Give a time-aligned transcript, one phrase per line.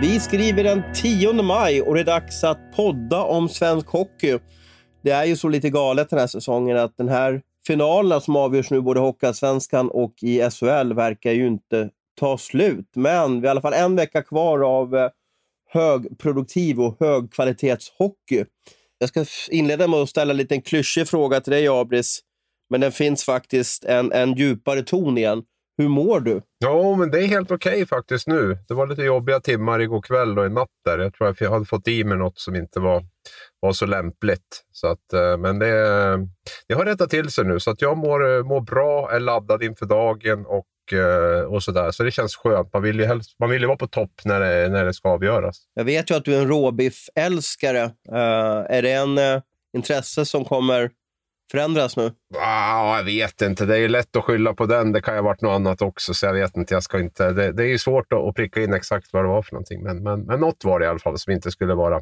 [0.00, 4.38] Vi skriver den 10 maj och det är dags att podda om svensk hockey.
[5.02, 8.70] Det är ju så lite galet den här säsongen att den här finalen som avgörs
[8.70, 12.90] nu både i Hockeyallsvenskan och i SHL verkar ju inte ta slut.
[12.94, 15.10] Men vi har i alla fall en vecka kvar av eh,
[15.70, 18.44] högproduktiv och högkvalitetshockey.
[18.98, 22.20] Jag ska inleda med att ställa en liten klyschig fråga till dig, Abris.
[22.70, 25.42] Men den finns faktiskt en, en djupare ton igen.
[25.80, 26.42] Hur mår du?
[26.58, 28.58] Ja, men det är helt okej okay faktiskt nu.
[28.68, 30.98] Det var lite jobbiga timmar igår kväll och i natt där.
[30.98, 33.04] Jag tror att jag hade fått i mig något som inte var,
[33.60, 34.62] var så lämpligt.
[34.72, 35.72] Så att, eh, men det,
[36.68, 39.86] det har rättat till sig nu, så att jag mår, mår bra, är laddad inför
[39.86, 41.90] dagen och, eh, och sådär.
[41.90, 42.72] Så det känns skönt.
[42.72, 45.08] Man vill ju, helst, man vill ju vara på topp när det, när det ska
[45.08, 45.56] avgöras.
[45.74, 47.84] Jag vet ju att du är en råbiff-älskare.
[47.84, 49.40] Uh, är det en uh,
[49.76, 50.90] intresse som kommer
[51.50, 52.10] förändras nu?
[52.38, 53.66] Ah, jag vet inte.
[53.66, 54.92] Det är lätt att skylla på den.
[54.92, 56.74] Det kan ju ha varit något annat också, så jag vet inte.
[56.74, 59.42] Jag ska inte det, det är ju svårt att, pricka in exakt vad det var
[59.42, 62.00] för någonting, men, men, men något var det i alla fall som inte skulle vara,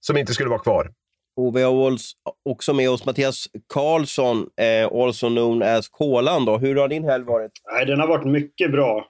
[0.00, 0.90] som inte skulle vara kvar.
[1.36, 1.96] Och vi har
[2.48, 6.44] också med oss Mattias Karlsson, eh, also known as Kolan.
[6.44, 6.58] Då.
[6.58, 7.52] Hur har din helg varit?
[7.72, 9.06] Nej, den har varit mycket bra.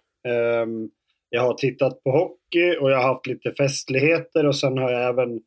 [0.63, 0.91] Um,
[1.31, 5.09] jag har tittat på hockey och jag har haft lite festligheter och sen har jag
[5.09, 5.41] även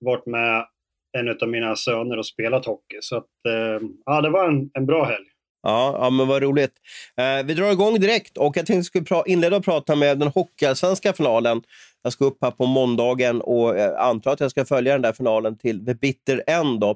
[0.00, 0.66] varit med
[1.18, 2.98] en av mina söner och spelat hockey.
[3.00, 5.26] Så att, eh, ja, det var en, en bra helg.
[5.62, 6.72] Ja, ja, men vad roligt.
[7.16, 10.28] Eh, vi drar igång direkt och jag tänkte att jag inleda och prata med den
[10.28, 11.62] hockeyallsvenska finalen.
[12.02, 15.12] Jag ska upp här på måndagen och eh, antar att jag ska följa den där
[15.12, 16.80] finalen till the bitter end.
[16.80, 16.90] Då.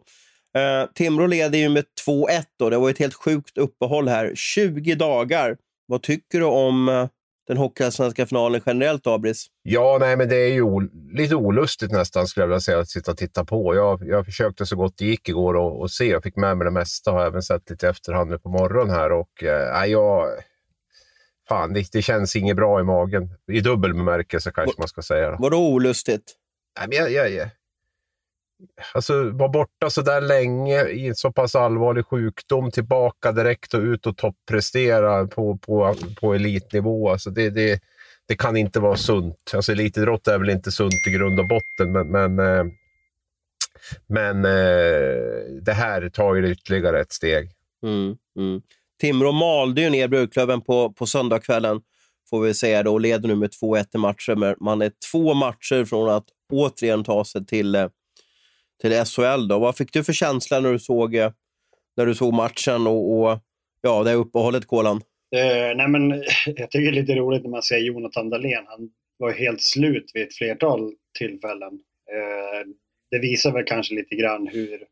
[0.58, 4.32] Eh, Timrå leder ju med 2-1 och Det var ett helt sjukt uppehåll här.
[4.34, 5.56] 20 dagar.
[5.86, 7.08] Vad tycker du om eh,
[7.48, 9.46] den hockeyallsvenska finalen generellt, Abris?
[9.62, 10.64] Ja, nej, men det är ju
[11.12, 13.74] lite olustigt nästan skulle jag vilja säga att sitta och titta på.
[13.74, 16.04] Jag, jag försökte så gott det gick igår och, och se.
[16.04, 17.10] Jag fick med mig det mesta.
[17.10, 20.28] Har även sett lite efterhand nu på morgonen här och eh, jag...
[21.48, 23.34] Fan, det, det känns inget bra i magen.
[23.52, 25.36] I dubbel bemärkelse kanske man ska säga.
[25.38, 26.34] Vadå olustigt?
[26.78, 27.48] Nej, men jag, jag, jag,
[28.94, 33.80] Alltså vara borta så där länge i en så pass allvarlig sjukdom, tillbaka direkt och
[33.80, 37.10] ut och topprestera på, på, på elitnivå.
[37.10, 37.80] Alltså det, det,
[38.28, 39.50] det kan inte vara sunt.
[39.54, 42.64] Alltså elitidrott är väl inte sunt i grund och botten, men, men, eh,
[44.06, 47.50] men eh, det här tar ju ytterligare ett steg.
[47.82, 48.62] Mm, mm.
[49.00, 51.80] Timrå malde ju ner Björklöven på, på söndagskvällen,
[52.30, 54.56] får vi säga, då, och leder nu med 2-1 i matcher.
[54.64, 57.88] Man är två matcher från att återigen ta sig till eh,
[58.80, 59.48] till SHL.
[59.48, 59.58] Då.
[59.58, 61.32] Vad fick du för känsla när du såg, eh,
[61.96, 63.38] när du såg matchen och, och
[63.82, 64.96] ja, det uppehållet, Kolan?
[65.36, 66.10] Uh, nej men,
[66.46, 68.64] jag tycker det är lite roligt när man ser Jonathan Dahlén.
[68.66, 71.72] Han var helt slut vid ett flertal tillfällen.
[71.72, 72.72] Uh,
[73.10, 74.84] det visar väl kanske lite grann hur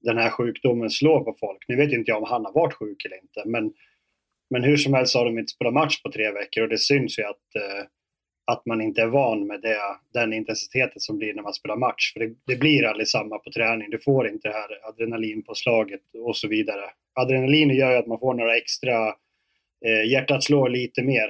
[0.00, 1.64] den här sjukdomen slår på folk.
[1.68, 3.72] Nu vet inte jag om han har varit sjuk eller inte, men,
[4.50, 7.18] men hur som helst har de inte spelat match på tre veckor och det syns
[7.18, 7.86] ju att uh,
[8.44, 9.78] att man inte är van med det,
[10.12, 12.12] den intensiteten som blir när man spelar match.
[12.12, 13.90] För det, det blir aldrig samma på träning.
[13.90, 16.82] Du får inte det här adrenalinpåslaget och så vidare.
[17.14, 19.08] Adrenalin gör ju att man får några extra,
[19.86, 21.28] eh, hjärtat slår lite mer.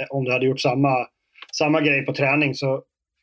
[0.00, 1.06] Eh, om du hade gjort samma,
[1.52, 2.82] samma grej på träning så,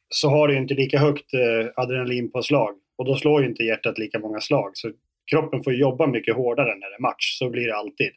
[0.09, 2.75] så har du inte lika högt eh, adrenalinpåslag.
[2.97, 4.71] Och då slår ju inte hjärtat lika många slag.
[4.73, 4.91] Så
[5.31, 7.37] kroppen får jobba mycket hårdare när det är match.
[7.39, 8.11] Så blir det alltid.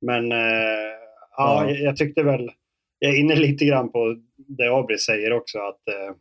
[0.00, 0.38] Men eh,
[1.36, 2.50] ja, ja jag, jag tyckte väl
[2.98, 6.16] jag är inne lite grann på det Abri säger också att eh,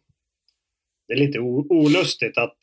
[1.07, 2.59] det är lite olustigt att,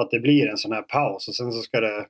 [0.00, 2.06] att det blir en sån här paus och sen så ska det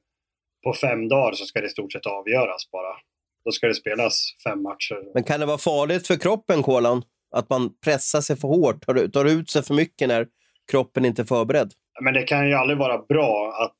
[0.65, 2.97] på fem dagar så ska det i stort sett avgöras bara.
[3.45, 5.15] Då ska det spelas fem matcher.
[5.15, 7.03] Men kan det vara farligt för kroppen, Kolan?
[7.31, 10.27] Att man pressar sig för hårt, tar, tar ut sig för mycket när
[10.71, 11.73] kroppen inte är förberedd?
[12.01, 13.79] Men det kan ju aldrig vara bra att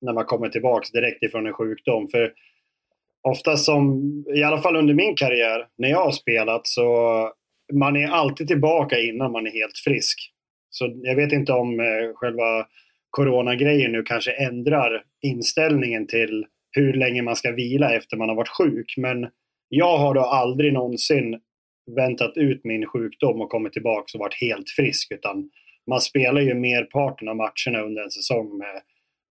[0.00, 2.08] när man kommer tillbaka direkt ifrån en sjukdom.
[2.08, 2.32] För
[3.22, 4.02] ofta som,
[4.34, 6.86] i alla fall under min karriär, när jag har spelat så
[7.72, 10.18] man är alltid tillbaka innan man är helt frisk.
[10.70, 12.66] Så jag vet inte om eh, själva
[13.10, 18.48] coronagrejen nu kanske ändrar inställningen till hur länge man ska vila efter man har varit
[18.48, 18.94] sjuk.
[18.96, 19.28] Men
[19.68, 21.40] jag har då aldrig någonsin
[21.96, 25.12] väntat ut min sjukdom och kommit tillbaka och varit helt frisk.
[25.12, 25.50] Utan
[25.86, 28.82] man spelar ju merparten av matcherna under en säsong med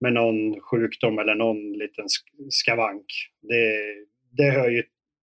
[0.01, 2.05] med någon sjukdom eller någon liten
[2.49, 3.05] skavank.
[3.41, 3.77] Det,
[4.37, 4.83] det hör ju,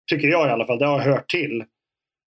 [0.09, 1.63] tycker jag i alla fall, det har hört till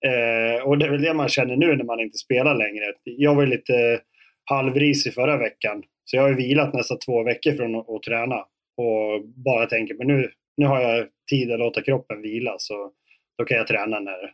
[0.06, 2.94] Eh, och det är väl det man känner nu när man inte spelar längre.
[3.04, 4.02] Jag var lite
[4.46, 5.84] halvrisig förra veckan.
[6.06, 8.36] Så jag har vilat nästan två veckor från att, att träna.
[8.78, 12.56] Och bara tänker, men nu, nu har jag tid att låta kroppen vila.
[12.58, 12.92] Så
[13.38, 14.34] då kan jag träna när,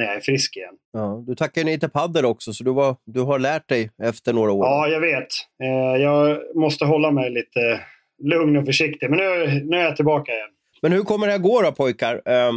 [0.00, 0.74] när jag är frisk igen.
[0.92, 4.32] Ja, du tackar nej till padel också, så du, var, du har lärt dig efter
[4.32, 4.66] några år.
[4.66, 5.28] Ja, jag vet.
[5.62, 7.80] Eh, jag måste hålla mig lite
[8.22, 9.10] lugn och försiktig.
[9.10, 10.48] Men nu, nu är jag tillbaka igen.
[10.82, 12.22] Men hur kommer det här gå då pojkar?
[12.24, 12.52] Eh,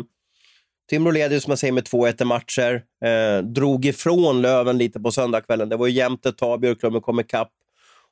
[0.90, 2.84] Timrå leder som jag säger med 2-1 i matcher.
[3.06, 5.70] Eh, drog ifrån Löven lite på söndagskvällen.
[5.70, 7.52] Det var ju jämnt ett tag, Björklöven kom ikapp.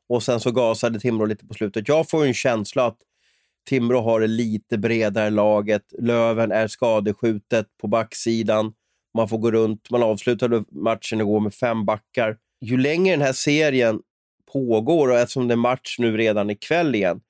[0.09, 1.87] Och sen så gasade Timrå lite på slutet.
[1.87, 2.97] Jag får en känsla att
[3.69, 5.83] Timrå har det lite bredare laget.
[5.99, 8.73] Löven är skadeskjutet på backsidan.
[9.17, 9.89] Man får gå runt.
[9.89, 12.37] Man avslutade matchen igår med fem backar.
[12.61, 13.99] Ju längre den här serien
[14.53, 17.21] pågår och eftersom det är match nu redan ikväll igen,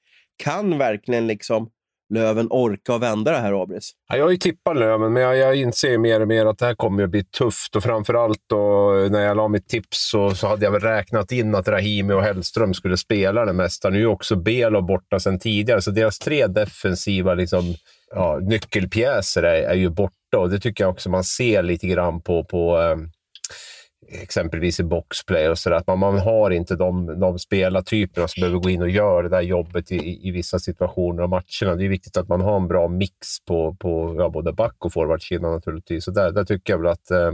[0.43, 1.69] kan verkligen liksom
[2.13, 3.91] Löven orka och vända det här, Abris?
[4.09, 6.65] Ja, jag har ju tippat Löven, men jag, jag inser mer och mer att det
[6.65, 7.75] här kommer att bli tufft.
[7.75, 11.55] Och framförallt då, när jag la mitt tips så, så hade jag väl räknat in
[11.55, 13.89] att Rahimi och Hellström skulle spela det mesta.
[13.89, 17.75] Nu är också Belo borta sedan tidigare, så deras tre defensiva liksom,
[18.11, 20.15] ja, nyckelpjäser är, är ju borta.
[20.37, 22.97] Och det tycker jag också man ser lite grann på, på eh,
[24.21, 25.83] exempelvis i boxplay och sådär.
[25.87, 29.41] Man, man har inte de, de spelartyperna som behöver gå in och göra det där
[29.41, 31.75] jobbet i, i vissa situationer och matcherna.
[31.75, 34.93] Det är viktigt att man har en bra mix på, på ja, både back och
[34.93, 36.05] forwardsidan naturligtvis.
[36.05, 37.31] Så där, där tycker jag väl att eh,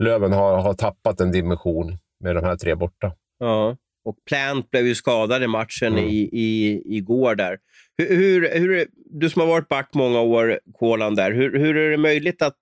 [0.00, 3.12] Löven har, har tappat en dimension med de här tre borta.
[3.38, 3.76] Ja,
[4.06, 6.04] och Plant blev ju skadad i matchen mm.
[6.04, 7.58] i, i, igår där.
[7.98, 11.32] Hur, hur, hur, du som har varit back många år, Kolan, där.
[11.32, 12.58] Hur, hur är det möjligt att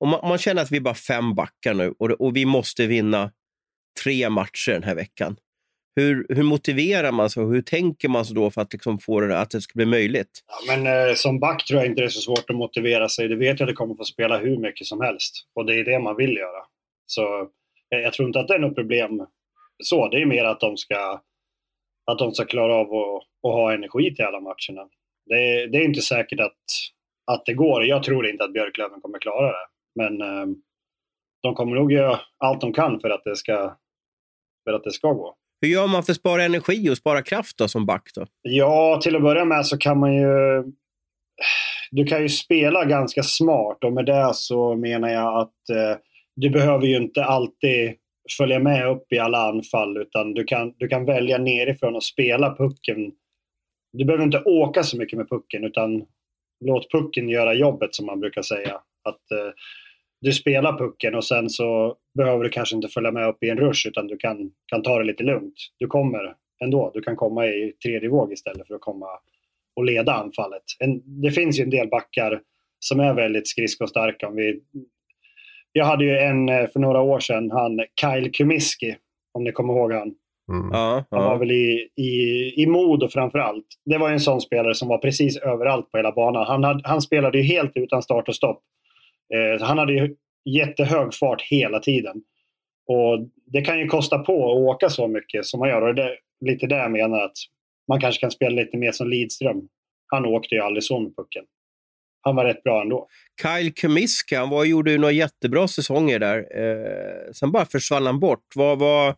[0.00, 2.44] om man, om man, känner att vi är bara fem backar nu och, och vi
[2.44, 3.30] måste vinna
[4.04, 5.36] tre matcher den här veckan.
[5.96, 9.20] Hur, hur motiverar man sig och hur tänker man sig då för att liksom få
[9.20, 10.44] det, att det ska bli möjligt?
[10.46, 13.28] Ja, men, eh, som back tror jag inte det är så svårt att motivera sig.
[13.28, 15.84] Du vet ju att det kommer få spela hur mycket som helst och det är
[15.84, 16.64] det man vill göra.
[17.06, 17.40] Så
[17.94, 19.26] eh, jag tror inte att det är något problem
[19.84, 20.08] så.
[20.08, 21.22] Det är mer att de ska,
[22.10, 24.88] att de ska klara av att, att ha energi till alla matcherna.
[25.26, 26.62] Det, det är inte säkert att,
[27.32, 27.84] att det går.
[27.84, 29.66] Jag tror inte att Björklöven kommer klara det.
[29.94, 30.46] Men eh,
[31.42, 33.76] de kommer nog göra allt de kan för att det ska,
[34.64, 35.34] för att det ska gå.
[35.60, 38.10] Hur gör man för att spara energi och spara kraft då, som back?
[38.14, 38.26] Då?
[38.42, 40.28] Ja, till att börja med så kan man ju...
[41.90, 45.98] Du kan ju spela ganska smart och med det så menar jag att eh,
[46.36, 47.94] du behöver ju inte alltid
[48.32, 52.56] följa med upp i alla anfall utan du kan, du kan välja nerifrån och spela
[52.56, 53.12] pucken.
[53.92, 56.04] Du behöver inte åka så mycket med pucken utan
[56.64, 58.80] låt pucken göra jobbet som man brukar säga.
[59.04, 59.52] Att eh,
[60.20, 63.58] du spelar pucken och sen så behöver du kanske inte följa med upp i en
[63.58, 65.54] rush utan du kan, kan ta det lite lugnt.
[65.78, 66.34] Du kommer
[66.64, 66.90] ändå.
[66.94, 69.06] Du kan komma i tredje våg istället för att komma
[69.76, 70.62] och leda anfallet.
[70.78, 72.40] En, det finns ju en del backar
[72.78, 74.28] som är väldigt skridskostarka.
[74.28, 74.60] Om vi,
[75.78, 78.96] jag hade ju en eh, för några år sedan, han Kyle Kumiski,
[79.32, 80.14] om ni kommer ihåg han.
[80.52, 80.70] Mm.
[81.10, 83.66] Han var väl i, i, i Modo framför allt.
[83.84, 86.46] Det var en sån spelare som var precis överallt på hela banan.
[86.46, 88.62] Han, hade, han spelade ju helt utan start och stopp.
[89.34, 92.16] Eh, han hade ju jättehög fart hela tiden.
[92.86, 95.82] Och Det kan ju kosta på att åka så mycket som man gör.
[95.82, 96.16] Och det är
[96.46, 97.36] lite det jag menar att
[97.88, 99.68] man kanske kan spela lite mer som Lidström.
[100.06, 101.44] Han åkte ju aldrig så med pucken.
[102.28, 103.08] Han var rätt bra ändå.
[103.42, 106.38] Kyle Kumiska, han gjorde ju några jättebra säsonger där.
[106.38, 108.44] Eh, sen bara försvann han bort.
[108.54, 109.14] Vad var,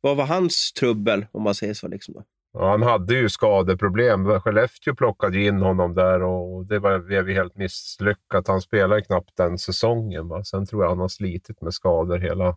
[0.00, 1.88] vad var hans trubbel, om man säger så?
[1.88, 2.22] Liksom då?
[2.52, 4.40] Ja, han hade ju skadeproblem.
[4.40, 8.48] Skellefteå plockade in honom där och det blev helt misslyckat.
[8.48, 10.28] Han spelade knappt den säsongen.
[10.28, 10.44] Va?
[10.44, 12.56] Sen tror jag han har slitit med skador hela...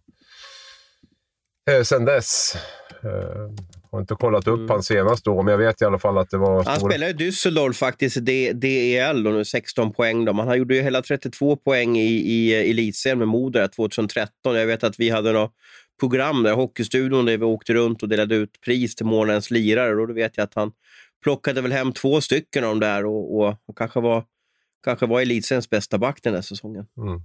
[1.71, 2.55] Eh, sen dess.
[3.03, 3.51] Eh,
[3.91, 4.69] har inte kollat upp mm.
[4.69, 6.63] hans senaste år, men jag vet i alla fall att det var...
[6.63, 6.89] Han stor...
[6.89, 10.25] spelade i Düsseldorf faktiskt, i DEL, och nu 16 poäng.
[10.25, 10.33] Då.
[10.33, 14.55] Han gjorde ju hela 32 poäng i, i elitserien med Modo 2013.
[14.55, 15.53] Jag vet att vi hade något
[15.99, 20.01] program där, Hockeystudion, där vi åkte runt och delade ut pris till månadens lirare.
[20.01, 20.71] Och då vet jag att han
[21.23, 24.23] plockade väl hem två stycken av dem där och, och, och kanske var,
[24.83, 26.85] kanske var elitseriens bästa back den här säsongen.
[26.97, 27.21] Mm.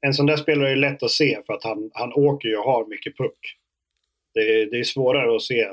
[0.00, 2.64] En sån där spelare är lätt att se för att han, han åker ju och
[2.64, 3.57] har mycket puck.
[4.34, 5.68] Det är, det är svårare att se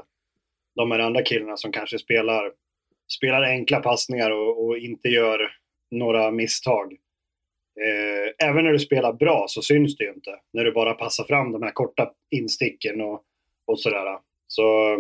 [0.76, 2.52] de här andra killarna som kanske spelar,
[3.18, 5.52] spelar enkla passningar och, och inte gör
[5.92, 6.94] några misstag.
[7.82, 10.32] Eh, även när du spelar bra så syns det ju inte.
[10.54, 13.22] När du bara passar fram de här korta insticken och,
[13.68, 14.18] och sådär.
[14.48, 14.98] Så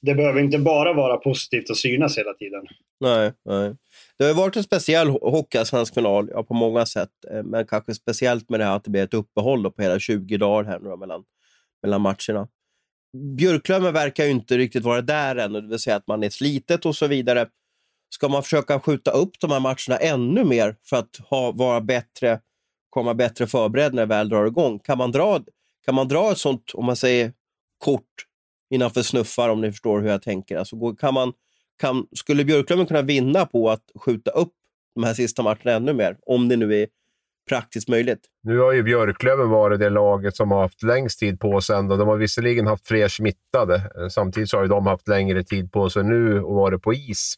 [0.00, 2.66] det behöver inte bara vara positivt att synas hela tiden.
[3.00, 3.74] Nej, nej.
[4.18, 7.10] Det har varit en speciell hockeyallsvensk final ja, på många sätt.
[7.30, 10.36] Eh, men kanske speciellt med det här att det blir ett uppehåll på hela 20
[10.36, 11.24] dagar här nu mellan,
[11.86, 12.48] mellan matcherna.
[13.36, 16.86] Björklöven verkar ju inte riktigt vara där ännu, det vill säga att man är slitet
[16.86, 17.48] och så vidare.
[18.08, 22.40] Ska man försöka skjuta upp de här matcherna ännu mer för att ha, vara bättre
[22.96, 24.78] komma bättre förberedd när det väl drar igång.
[24.78, 25.40] Kan man dra,
[25.84, 27.32] kan man dra ett sånt, om man säger
[27.78, 28.26] kort
[28.70, 30.56] innanför snuffar, om ni förstår hur jag tänker.
[30.56, 31.32] Alltså, kan man,
[31.78, 34.52] kan, skulle Björklöven kunna vinna på att skjuta upp
[34.94, 36.16] de här sista matcherna ännu mer?
[36.26, 36.88] Om det nu är
[37.48, 38.20] praktiskt möjligt.
[38.42, 41.76] Nu har ju Björklöven varit det laget som har haft längst tid på sig.
[41.76, 41.96] Ändå.
[41.96, 43.74] De har visserligen haft fler smittade.
[43.74, 46.94] Eh, samtidigt så har ju de haft längre tid på sig nu och varit på
[46.94, 47.36] is.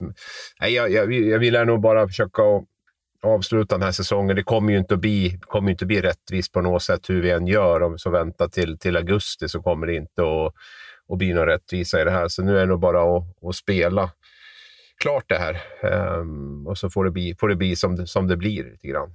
[0.61, 2.43] Nej, jag, jag, jag vill nog bara försöka
[3.23, 4.37] avsluta den här säsongen.
[4.37, 7.23] Det kommer ju inte att bli, kommer inte att bli rättvist på något sätt hur
[7.23, 7.83] vi än gör.
[7.83, 10.55] Om vi så väntar till, till augusti så kommer det inte att,
[11.13, 12.29] att bli någon rättvisa i det här.
[12.29, 14.11] Så nu är det nog bara att, att spela
[14.99, 15.61] klart det här.
[16.21, 19.15] Um, och så får det bli, får det bli som, som det blir lite grann.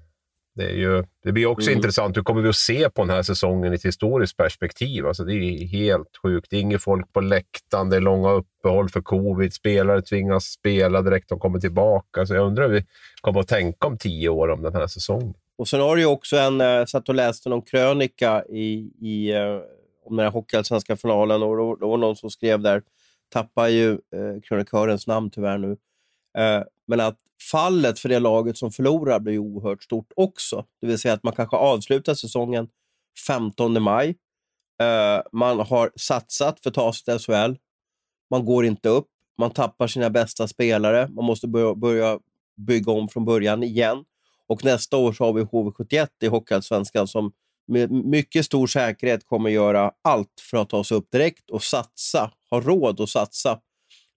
[0.56, 1.78] Det, är ju, det blir också mm.
[1.78, 2.18] intressant.
[2.18, 5.08] Hur kommer vi att se på den här säsongen i ett historiskt perspektiv?
[5.08, 6.48] Alltså det är helt sjukt.
[6.50, 9.54] Det är inget folk på läktaren, det är långa uppehåll för covid.
[9.54, 12.26] Spelare tvingas spela direkt de kommer tillbaka.
[12.26, 12.86] Så jag undrar hur vi
[13.22, 15.34] kommer att tänka om tio år om den här säsongen.
[15.58, 18.92] Och sen har du ju också en, jag eh, satt och läste någon krönika i,
[19.02, 19.60] i, eh,
[20.06, 22.82] om den här hockeyallsvenska finalen och då, då var någon som skrev där,
[23.30, 25.72] tappar ju eh, krönikörens namn tyvärr nu,
[26.38, 27.18] eh, men att
[27.52, 30.66] fallet för det laget som förlorar blir oerhört stort också.
[30.82, 32.68] Det vill säga att man kanske avslutar säsongen
[33.28, 34.10] 15 maj.
[34.82, 37.56] Eh, man har satsat för att ta sig till SHL.
[38.30, 39.08] Man går inte upp.
[39.38, 41.08] Man tappar sina bästa spelare.
[41.08, 42.20] Man måste börja
[42.68, 44.06] bygga om från början igen.
[44.48, 47.32] Och nästa år så har vi HV71 i Hockeyallsvenskan som
[47.68, 52.32] med mycket stor säkerhet kommer göra allt för att ta sig upp direkt och satsa,
[52.50, 53.60] ha råd att satsa.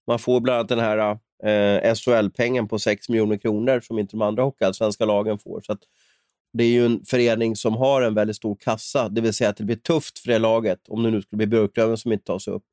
[0.06, 4.22] Man får bland annat den här eh, SHL-pengen på 6 miljoner kronor som inte de
[4.22, 5.60] andra hockeyallsvenska lagen får.
[5.60, 5.76] Så
[6.52, 9.56] det är ju en förening som har en väldigt stor kassa, det vill säga att
[9.56, 12.38] det blir tufft för det laget, om det nu skulle bli Björklöven som inte tar
[12.38, 12.64] sig upp.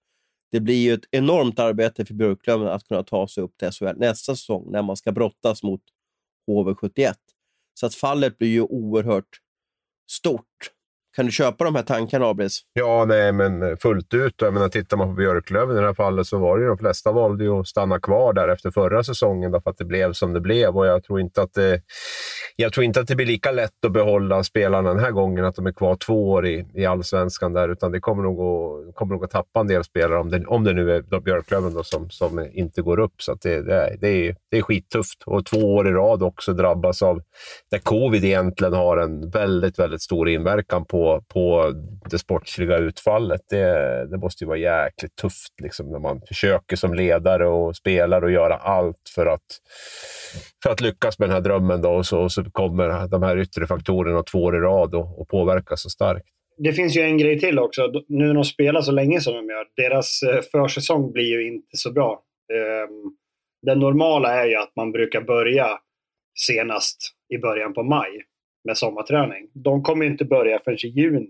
[0.51, 3.97] Det blir ju ett enormt arbete för Björklöven att kunna ta sig upp till SHL
[3.97, 5.81] nästa säsong när man ska brottas mot
[6.47, 7.13] HV71.
[7.73, 9.39] Så att fallet blir ju oerhört
[10.09, 10.71] stort.
[11.15, 12.61] Kan du köpa de här tankarna, Abris?
[12.73, 14.33] Ja, nej, men fullt ut.
[14.37, 16.77] Jag menar, tittar man på Björklöven i det här fallet så var det ju de
[16.77, 20.33] flesta valde ju att stanna kvar där efter förra säsongen därför att det blev som
[20.33, 20.77] det blev.
[20.77, 21.81] Och jag tror inte att det,
[22.55, 25.55] jag tror inte att det blir lika lätt att behålla spelarna den här gången, att
[25.55, 29.13] de är kvar två år i, i allsvenskan där, utan det kommer nog att, kommer
[29.13, 32.09] nog att tappa en del spelare om det, om det nu är Björklöven då som,
[32.09, 33.21] som inte går upp.
[33.21, 35.23] Så det, det, är, det, är, det är skittufft.
[35.25, 37.21] Och två år i rad också drabbas av
[37.71, 41.02] där covid egentligen har en väldigt, väldigt stor inverkan på
[41.33, 41.73] på,
[42.09, 43.41] det sportsliga utfallet.
[43.49, 48.25] Det, det måste ju vara jäkligt tufft liksom, när man försöker som ledare och spelare
[48.25, 49.59] att göra allt för att,
[50.63, 51.81] för att lyckas med den här drömmen.
[51.81, 55.21] Då, och, så, och så kommer de här yttre faktorerna två år i rad och,
[55.21, 56.25] och påverkar så starkt.
[56.57, 57.91] Det finns ju en grej till också.
[58.07, 61.77] Nu när de spelar så länge som de gör, deras eh, försäsong blir ju inte
[61.77, 62.21] så bra.
[62.53, 63.15] Ehm,
[63.61, 65.67] det normala är ju att man brukar börja
[66.35, 66.97] senast
[67.33, 68.21] i början på maj
[68.63, 69.49] med sommarträning.
[69.53, 71.29] De kommer inte börja förrän i juni.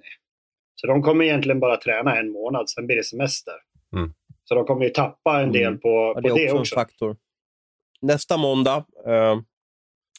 [0.75, 3.53] Så de kommer egentligen bara träna en månad, sen blir det semester.
[3.95, 4.13] Mm.
[4.43, 5.79] Så de kommer ju tappa en del mm.
[5.79, 6.57] på, ja, det, på det också.
[6.57, 6.75] också.
[6.75, 7.17] En faktor.
[8.01, 9.39] Nästa måndag eh,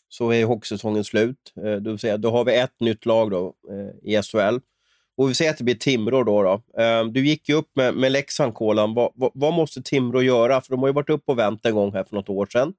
[0.09, 1.53] så är hockeysäsongen slut.
[1.57, 4.59] Eh, det vill säga, då har vi ett nytt lag då, eh, i SHL.
[5.17, 6.43] Och vi säger att det blir Timrå då.
[6.43, 6.83] då.
[6.83, 8.95] Eh, du gick ju upp med, med Leksand, Kolan.
[8.95, 10.61] Vad, vad, vad, måste Timrå göra?
[10.61, 12.75] För de har ju varit uppe och vänt en gång här för något år sedan.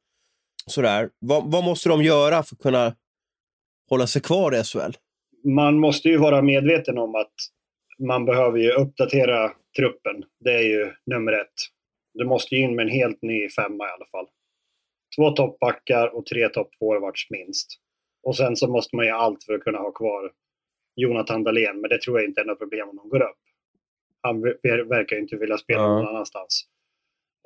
[0.67, 1.09] Sådär.
[1.19, 2.95] Vad, vad måste de göra för att kunna
[3.89, 4.97] hålla sig kvar i SHL?
[5.43, 7.33] Man måste ju vara medveten om att
[7.99, 10.23] man behöver ju uppdatera truppen.
[10.39, 11.53] Det är ju nummer ett.
[12.13, 14.27] Du måste ju in med en helt ny femma i alla fall.
[15.15, 17.67] Två toppbackar och tre toppforwards minst.
[18.23, 20.31] Och sen så måste man göra allt för att kunna ha kvar
[20.95, 23.37] Jonathan Dahlén, men det tror jag inte är något problem om de går upp.
[24.21, 24.41] Han
[24.89, 25.87] verkar ju inte vilja spela ja.
[25.87, 26.65] någon annanstans.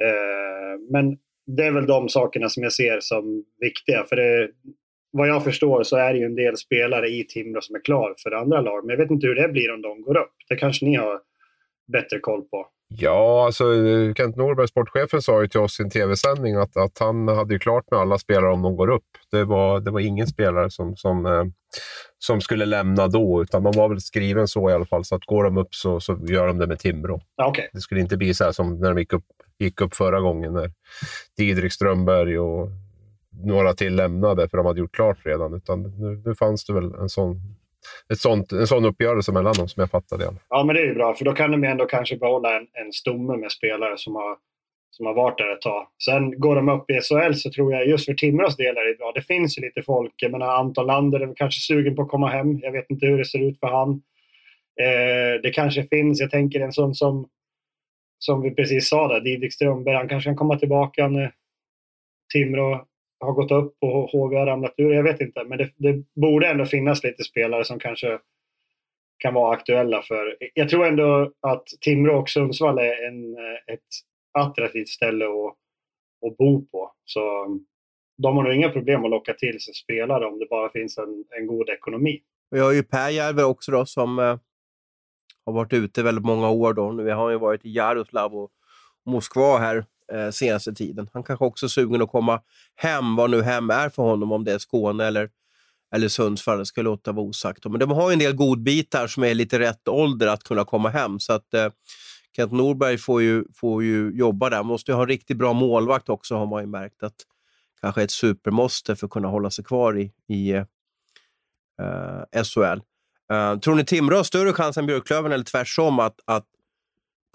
[0.03, 4.05] Eh, men det är väl de sakerna som jag ser som viktiga.
[4.09, 4.51] För det,
[5.11, 8.15] vad jag förstår så är det ju en del spelare i Timrå som är klar
[8.23, 8.85] för andra lag.
[8.85, 10.33] Men jag vet inte hur det blir om de går upp.
[10.49, 11.19] Det kanske ni har
[11.91, 12.67] bättre koll på.
[12.91, 13.63] Ja, alltså
[14.17, 17.59] Kent Norberg, sportchefen, sa ju till oss i en tv-sändning att, att han hade ju
[17.59, 19.07] klart med alla spelare om de går upp.
[19.31, 21.43] Det var, det var ingen spelare som, som, eh,
[22.19, 25.05] som skulle lämna då, utan de var väl skriven så i alla fall.
[25.05, 27.21] Så att går de upp så, så gör de det med Timrå.
[27.49, 27.67] Okay.
[27.73, 29.25] Det skulle inte bli så här som när de gick upp,
[29.59, 30.71] gick upp förra gången när
[31.37, 32.69] Didrik Strömberg och
[33.45, 35.53] några till lämnade för de hade gjort klart redan.
[35.53, 37.35] Utan nu, nu fanns det väl en sån,
[38.13, 40.33] ett sånt, en sån uppgörelse mellan dem som jag fattade.
[40.49, 41.13] Ja, men det är ju bra.
[41.13, 44.37] För då kan de ändå kanske behålla en, en stomme med spelare som har,
[44.91, 45.87] som har varit där ett tag.
[46.05, 48.97] Sen går de upp i SHL så tror jag just för Timrås del är det
[48.97, 49.11] bra.
[49.15, 50.13] Det finns ju lite folk.
[50.15, 52.59] Jag menar Anton Lander är kanske sugen på att komma hem.
[52.59, 53.89] Jag vet inte hur det ser ut för han.
[54.81, 57.27] Eh, det kanske finns, jag tänker en sån som
[58.19, 61.33] som vi precis sa där, Didrik Strömberg, han kanske kan komma tillbaka när
[62.33, 62.85] Timrå
[63.19, 64.93] har gått upp och HV har ramlat ur.
[64.93, 68.19] Jag vet inte, men det, det borde ändå finnas lite spelare som kanske
[69.17, 70.37] kan vara aktuella för...
[70.53, 73.87] Jag tror ändå att Timrå och Sundsvall är en, eh, ett
[74.31, 75.55] attraktivt ställe att,
[76.27, 76.91] att bo på.
[77.05, 77.59] Så mm,
[78.17, 81.25] de har nog inga problem att locka till sig spelare om det bara finns en,
[81.39, 82.21] en god ekonomi.
[82.51, 84.37] Vi har ju Pääjärvi också då, som eh,
[85.45, 86.73] har varit ute väldigt många år.
[86.73, 86.91] Då.
[86.91, 88.51] Nu har han ju varit i Jaroslav och
[89.05, 91.09] Moskva här eh, senaste tiden.
[91.13, 92.41] Han kanske också är sugen att komma
[92.75, 95.29] hem, vad nu hem är för honom, om det är Skåne eller,
[95.95, 96.57] eller Sundsvall.
[96.57, 97.65] Det ska låta vara osagt.
[97.65, 100.89] Men de har ju en del godbitar som är lite rätt ålder att kunna komma
[100.89, 101.19] hem.
[101.19, 101.69] Så att eh,
[102.35, 104.63] Kent Norberg får ju, får ju jobba där.
[104.63, 107.03] Måste ju ha en riktigt bra målvakt också, har man ju märkt.
[107.03, 107.15] att
[107.81, 110.63] Kanske ett supermåste för att kunna hålla sig kvar i, i eh,
[112.43, 112.81] SHL.
[113.31, 116.45] Uh, eh, tror ni Timrå har större chans än Björklöven eller tvärtom att, att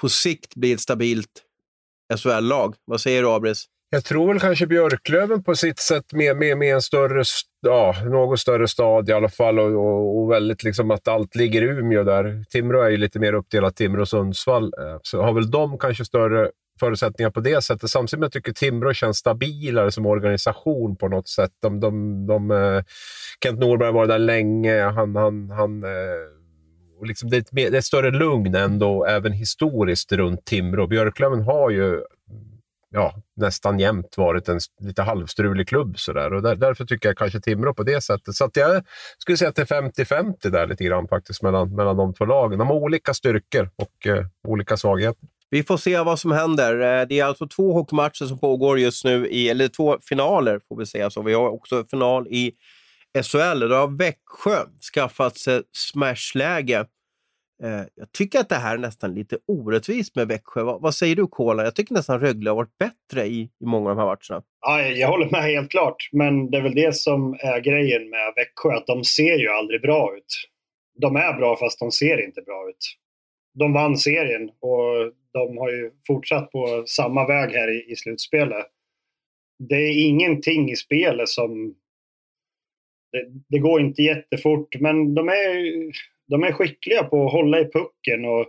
[0.01, 1.43] på sikt bli ett stabilt
[2.17, 2.75] SHL-lag?
[2.85, 3.67] Vad säger du, Abris?
[3.91, 7.25] Jag tror väl kanske Björklöven på sitt sätt med, med, med en större,
[7.61, 11.63] ja, något större stad i alla fall och, och, och, väldigt liksom att allt ligger
[11.63, 12.45] i Umeå där.
[12.51, 14.65] Timrå är ju lite mer uppdelat, Timrå och Sundsvall.
[14.65, 17.91] Eh, så har väl de kanske större förutsättningar på det sättet.
[17.91, 21.51] Samtidigt som jag tycker Timrå känns stabilare som organisation på något sätt.
[21.63, 22.83] De, de, de, eh,
[23.45, 24.83] Kent Norberg har varit där länge.
[24.83, 25.91] Han, han, han, eh,
[27.05, 30.87] och liksom det, är ett, det är ett större lugn ändå, även historiskt, runt Timrå.
[30.87, 32.03] Björklöven har ju
[32.91, 35.99] ja, nästan jämt varit en lite halvstrulig klubb.
[35.99, 36.33] Sådär.
[36.33, 38.35] Och där, därför tycker jag kanske Timrå på det sättet.
[38.35, 38.83] Så jag
[39.19, 42.59] skulle säga att det är 50-50 där lite grann faktiskt mellan, mellan de två lagen.
[42.59, 45.29] De har olika styrkor och eh, olika svagheter.
[45.51, 47.01] Vi får se vad som händer.
[47.01, 50.77] Eh, det är alltså två hockeymatcher som pågår just nu, i, eller två finaler får
[50.77, 51.03] vi säga.
[51.03, 52.53] Så alltså, vi har också final i
[53.23, 53.61] SHL.
[53.61, 56.87] Då har Växjö skaffat sig smashläge.
[57.65, 60.63] Eh, jag tycker att det här är nästan lite orättvist med Växjö.
[60.63, 61.65] Vad, vad säger du, Kola?
[61.65, 64.45] Jag tycker nästan Rögle har varit bättre i, i många av de här matcherna.
[64.61, 66.09] Ja, jag håller med helt klart.
[66.13, 69.83] Men det är väl det som är grejen med Växjö, att de ser ju aldrig
[69.83, 70.51] bra ut.
[71.01, 72.97] De är bra fast de ser inte bra ut.
[73.59, 78.67] De vann serien och de har ju fortsatt på samma väg här i, i slutspelet.
[79.69, 81.75] Det är ingenting i spelet som...
[83.13, 85.65] Det, det, går inte jättefort, men de är,
[86.27, 88.47] de är skickliga på att hålla i pucken och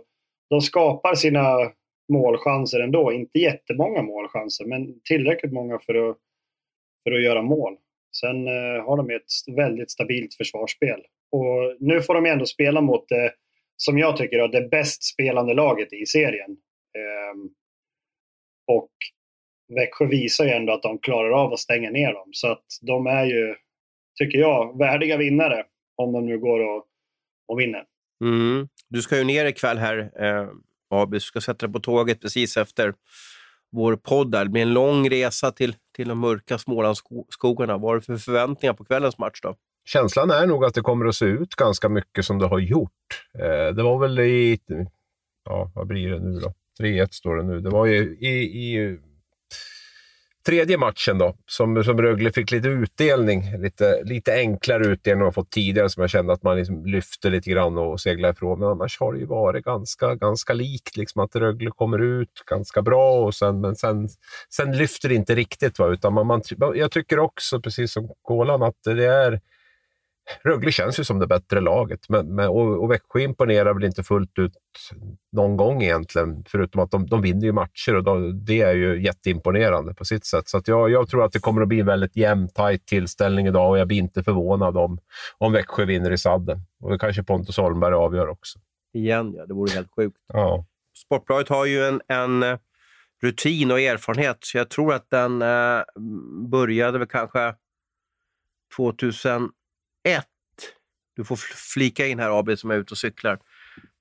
[0.50, 1.72] de skapar sina
[2.12, 3.12] målchanser ändå.
[3.12, 6.16] Inte jättemånga målchanser, men tillräckligt många för att,
[7.04, 7.76] för att göra mål.
[8.20, 11.00] Sen eh, har de ett väldigt stabilt försvarsspel.
[11.32, 13.32] Och nu får de ändå spela mot det,
[13.76, 16.50] som jag tycker är det bäst spelande laget i serien.
[16.98, 17.50] Eh,
[18.66, 18.90] och
[19.74, 22.28] Växjö visar ju ändå att de klarar av att stänga ner dem.
[22.32, 23.54] Så att de är ju,
[24.18, 25.64] tycker jag, värdiga vinnare
[25.96, 26.86] om de nu går och,
[27.48, 27.84] och vinner.
[28.24, 28.68] Mm.
[28.88, 30.48] Du ska ju ner ikväll här, eh,
[30.90, 31.22] Abis.
[31.22, 32.94] Du ska sätta dig på tåget precis efter
[33.72, 34.32] vår podd.
[34.32, 34.44] Där.
[34.44, 37.78] Det blir en lång resa till, till de mörka Smålandsskogarna.
[37.78, 39.56] Vad har du för förväntningar på kvällens match då?
[39.84, 42.90] Känslan är nog att det kommer att se ut ganska mycket som det har gjort.
[43.38, 44.60] Eh, det var väl i...
[45.44, 46.54] Ja, vad blir det nu då?
[46.80, 47.60] 3-1 står det nu.
[47.60, 48.98] Det var ju i, i
[50.46, 53.58] tredje matchen då, som, som Rögle fick lite utdelning.
[53.58, 57.30] Lite, lite enklare utdelning än man fått tidigare, som jag kände att man liksom lyfte
[57.30, 58.58] lite grann och seglade ifrån.
[58.58, 60.96] Men annars har det ju varit ganska, ganska likt.
[60.96, 64.08] Liksom att Rögle kommer ut ganska bra, och sen, men sen,
[64.50, 65.78] sen lyfter det inte riktigt.
[65.78, 65.86] Va?
[65.86, 66.42] Utan man, man,
[66.74, 69.40] jag tycker också, precis som Kolan, att det är
[70.42, 74.02] Rögle känns ju som det bättre laget, men, men, och, och Växjö imponerar väl inte
[74.02, 74.52] fullt ut
[75.32, 79.02] någon gång egentligen, förutom att de, de vinner ju matcher och de, det är ju
[79.02, 80.48] jätteimponerande på sitt sätt.
[80.48, 83.70] Så jag, jag, tror att det kommer att bli en väldigt jämn, tajt tillställning idag
[83.70, 84.98] och jag blir inte förvånad om,
[85.38, 86.60] om Växjö vinner i sadden.
[86.80, 88.58] Och det kanske Pontus Holmberg avgör också.
[88.94, 89.46] Igen, ja.
[89.46, 90.16] Det vore helt sjukt.
[90.32, 90.64] Ja.
[91.04, 92.58] Sportbladet har ju en, en eh,
[93.22, 95.82] rutin och erfarenhet, så jag tror att den eh,
[96.50, 97.54] började väl kanske
[98.76, 99.50] 2000
[100.06, 100.24] ett.
[101.16, 101.36] Du får
[101.74, 103.38] flika in här AB som är ute och cyklar.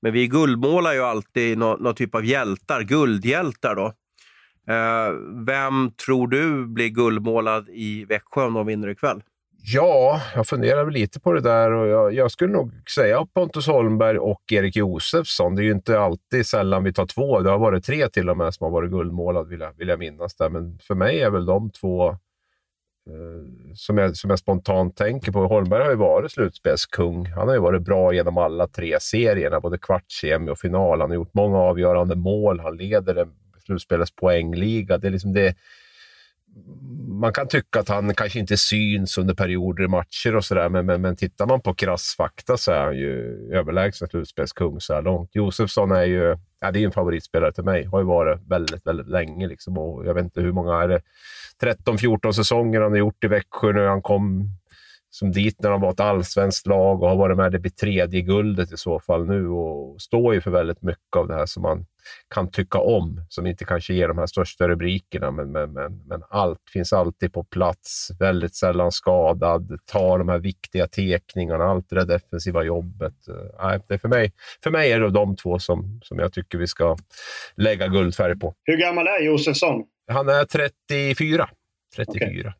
[0.02, 3.94] Men vi guldmålar ju alltid någon, någon typ av hjältar, guldhjältar då.
[4.74, 5.14] Eh,
[5.46, 9.24] vem tror du blir guldmålad i Växjö om de vinner ikväll?
[9.68, 14.18] Ja, jag funderar lite på det där och jag, jag, skulle nog säga Pontus Holmberg
[14.18, 15.56] och Erik Josefsson.
[15.56, 17.40] Det är ju inte alltid sällan vi tar två.
[17.40, 20.00] Det har varit tre till och med som har varit guldmålad, vill jag, vill jag
[20.00, 20.36] minnas.
[20.36, 20.50] Där.
[20.50, 22.18] Men för mig är väl de två
[23.10, 25.48] Eh, som jag, som jag spontant tänker på.
[25.48, 27.26] Holmberg har ju varit slutspelskung.
[27.26, 31.02] Han har ju varit bra genom alla tre serierna, både kvart, semi och final.
[31.02, 32.60] Han har gjort många avgörande mål.
[32.60, 33.28] Han leder
[33.66, 34.98] slutspelets poängliga.
[34.98, 35.56] Det är liksom det,
[37.08, 40.86] man kan tycka att han kanske inte syns under perioder i matcher och sådär, men,
[40.86, 45.02] men, men tittar man på krass fakta så är han ju överlägsen slutspelskung så här
[45.02, 45.30] långt.
[45.34, 47.86] Josefsson är ju ja, det är en favoritspelare till mig.
[47.86, 49.48] Har ju varit väldigt, väldigt länge.
[49.48, 49.78] Liksom.
[49.78, 51.02] Och jag vet inte hur många är det
[51.62, 53.88] 13-14 säsonger han har gjort i Växjö nu.
[53.88, 54.50] Han kom
[55.16, 57.52] som dit när de var ett allsvenskt lag och har varit med.
[57.52, 61.28] Det blir tredje guldet i så fall nu och står ju för väldigt mycket av
[61.28, 61.86] det här som man
[62.34, 66.24] kan tycka om, som inte kanske ger de här största rubrikerna, men, men, men, men
[66.30, 68.12] allt finns alltid på plats.
[68.20, 73.16] Väldigt sällan skadad, tar de här viktiga tekningarna, allt det där defensiva jobbet.
[73.62, 76.68] Nej, det för, mig, för mig är det de två som, som jag tycker vi
[76.68, 76.98] ska
[77.56, 78.54] lägga guldfärg på.
[78.64, 79.84] Hur gammal är Josefsson?
[80.12, 81.50] Han är 34.
[81.96, 82.40] 34.
[82.40, 82.52] Okay.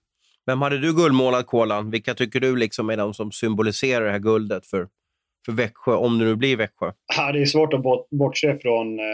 [0.46, 1.92] Vem hade du guldmålat, Kolan?
[1.92, 4.88] Vilka tycker du liksom är de som symboliserar det här guldet för,
[5.46, 6.92] för Växjö, om det nu blir Växjö?
[7.18, 7.82] Ja, det är svårt att
[8.12, 9.06] bortse från eh,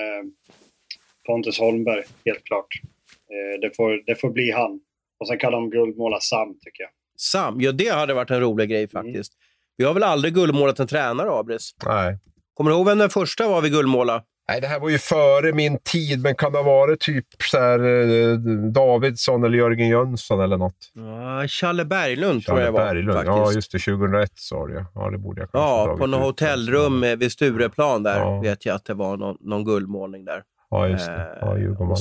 [1.27, 2.67] Pontus Holmberg, helt klart.
[3.13, 4.79] Eh, det, får, det får bli han.
[5.19, 6.91] Och sen kan de guldmåla Sam, tycker jag.
[7.17, 7.61] Sam?
[7.61, 8.89] Ja, det hade varit en rolig grej mm.
[8.89, 9.33] faktiskt.
[9.33, 9.41] Mm.
[9.77, 11.75] Vi har väl aldrig guldmålat en tränare, Abris?
[11.85, 12.17] Nej.
[12.53, 14.23] Kommer du ihåg vem den första var vi guldmålade?
[14.49, 17.59] Nej, det här var ju före min tid, men kan det ha varit typ så
[17.59, 18.37] här, eh,
[18.71, 20.91] Davidsson eller Jörgen Jönsson eller något?
[20.93, 22.85] Ja, Challe Berglund tror jag var.
[22.85, 23.13] Berglund.
[23.17, 23.37] Faktiskt.
[23.37, 23.79] Ja, just det.
[23.79, 25.09] 2001 sa du ja.
[25.09, 28.39] Det borde jag kanske Ja, på något hotellrum vid Stureplan där ja.
[28.39, 30.43] vet jag att det var någon, någon guldmålning där.
[30.69, 31.37] Ja, just det.
[31.41, 31.97] Ja, eh, och,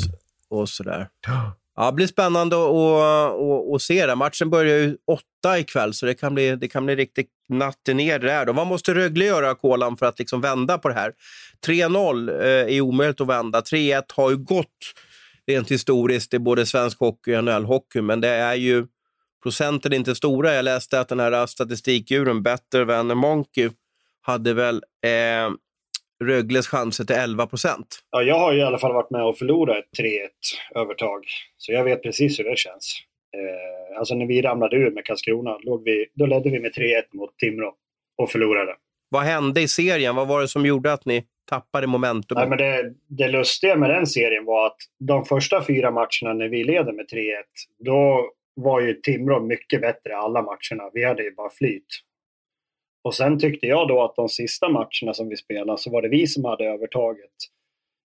[0.50, 1.09] och sådär.
[1.26, 4.06] Ja, det blir spännande att, att, se.
[4.06, 4.14] Det.
[4.14, 8.18] Matchen börjar ju åtta ikväll, så det kan bli, det kan bli riktigt natten ner
[8.18, 8.46] där.
[8.46, 8.52] Då.
[8.52, 11.12] Vad måste Rögle göra, Kolan, för att liksom vända på det här?
[11.66, 13.61] 3-0 eh, är omöjligt att vända.
[13.61, 14.66] 3-1 har ju gått
[15.46, 18.87] rent historiskt i både svensk hockey och NHL-hockey, men det är ju
[19.42, 20.54] procenten är inte stora.
[20.54, 23.70] Jag läste att den här statistikdjuren, Better than a Monkey,
[24.20, 25.50] hade väl eh,
[26.24, 27.98] Rögles chanser till 11 procent.
[28.11, 30.09] Ja, jag har i alla fall varit med och förlorat ett 3-1
[30.74, 31.24] övertag.
[31.56, 33.02] Så jag vet precis hur det känns.
[33.37, 37.02] Eh, alltså när vi ramlade ur med Karlskrona, låg vi, då ledde vi med 3-1
[37.12, 37.74] mot Timrå
[38.18, 38.74] och förlorade.
[39.09, 40.16] Vad hände i serien?
[40.16, 42.38] Vad var det som gjorde att ni tappade momentum?
[42.38, 46.48] Nej, men det, det lustiga med den serien var att de första fyra matcherna när
[46.48, 47.42] vi leder med 3-1,
[47.85, 50.90] då var ju Timrå mycket bättre alla matcherna.
[50.92, 51.87] Vi hade ju bara flyt.
[53.02, 56.08] Och sen tyckte jag då att de sista matcherna som vi spelade så var det
[56.08, 57.34] vi som hade övertaget.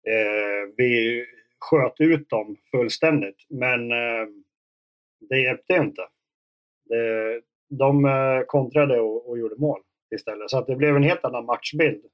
[0.08, 1.24] Eh, vi
[1.58, 4.26] sköt ut dem fullständigt, men eh,
[5.28, 6.02] det hjälpte inte.
[6.88, 7.40] Det,
[7.78, 9.80] de eh, kontrade och, och, gjorde mål
[10.14, 10.50] istället.
[10.50, 12.04] Så att det blev en helt annan matchbild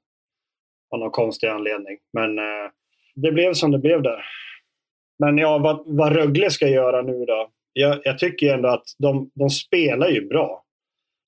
[0.89, 1.97] av någon konstig anledning.
[2.13, 2.71] Men eh,
[3.15, 4.25] det blev som det blev där.
[5.19, 7.51] Men ja, vad, vad Rögle ska göra nu då?
[7.73, 10.63] Jag, jag tycker ändå att de, de spelar ju bra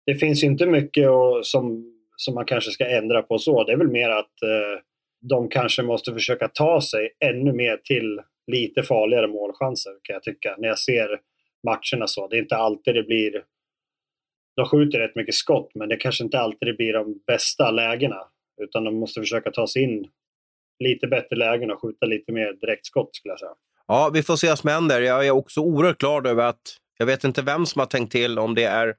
[0.06, 3.64] det finns inte mycket och, som, som man kanske ska ändra på så.
[3.64, 4.82] Det är väl mer att eh,
[5.30, 10.56] de kanske måste försöka ta sig ännu mer till lite farligare målchanser kan jag tycka.
[10.58, 11.20] När jag ser
[11.64, 12.28] matcherna så.
[12.28, 13.44] Det är inte alltid det blir...
[14.56, 18.18] De skjuter rätt mycket skott men det kanske inte alltid det blir de bästa lägena.
[18.62, 20.08] Utan de måste försöka ta sig in
[20.80, 23.52] lite bättre lägen och skjuta lite mer direktskott skulle jag säga.
[23.88, 25.02] Ja, vi får se vad som händer.
[25.02, 28.40] Jag är också oerhört glad över att jag vet inte vem som har tänkt till,
[28.40, 28.96] om det är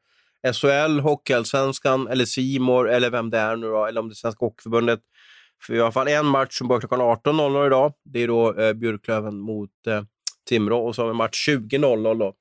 [0.52, 4.44] SHL, Hockeyallsvenskan eller Simor eller vem det är nu då, eller om det är Svenska
[4.44, 5.00] Hockeyförbundet.
[5.62, 7.92] För vi har i alla fall en match som börjar klockan 18.00 idag.
[8.04, 10.02] Det är då eh, Björklöven mot eh,
[10.48, 12.34] Timrå och så har vi match 20.00 då.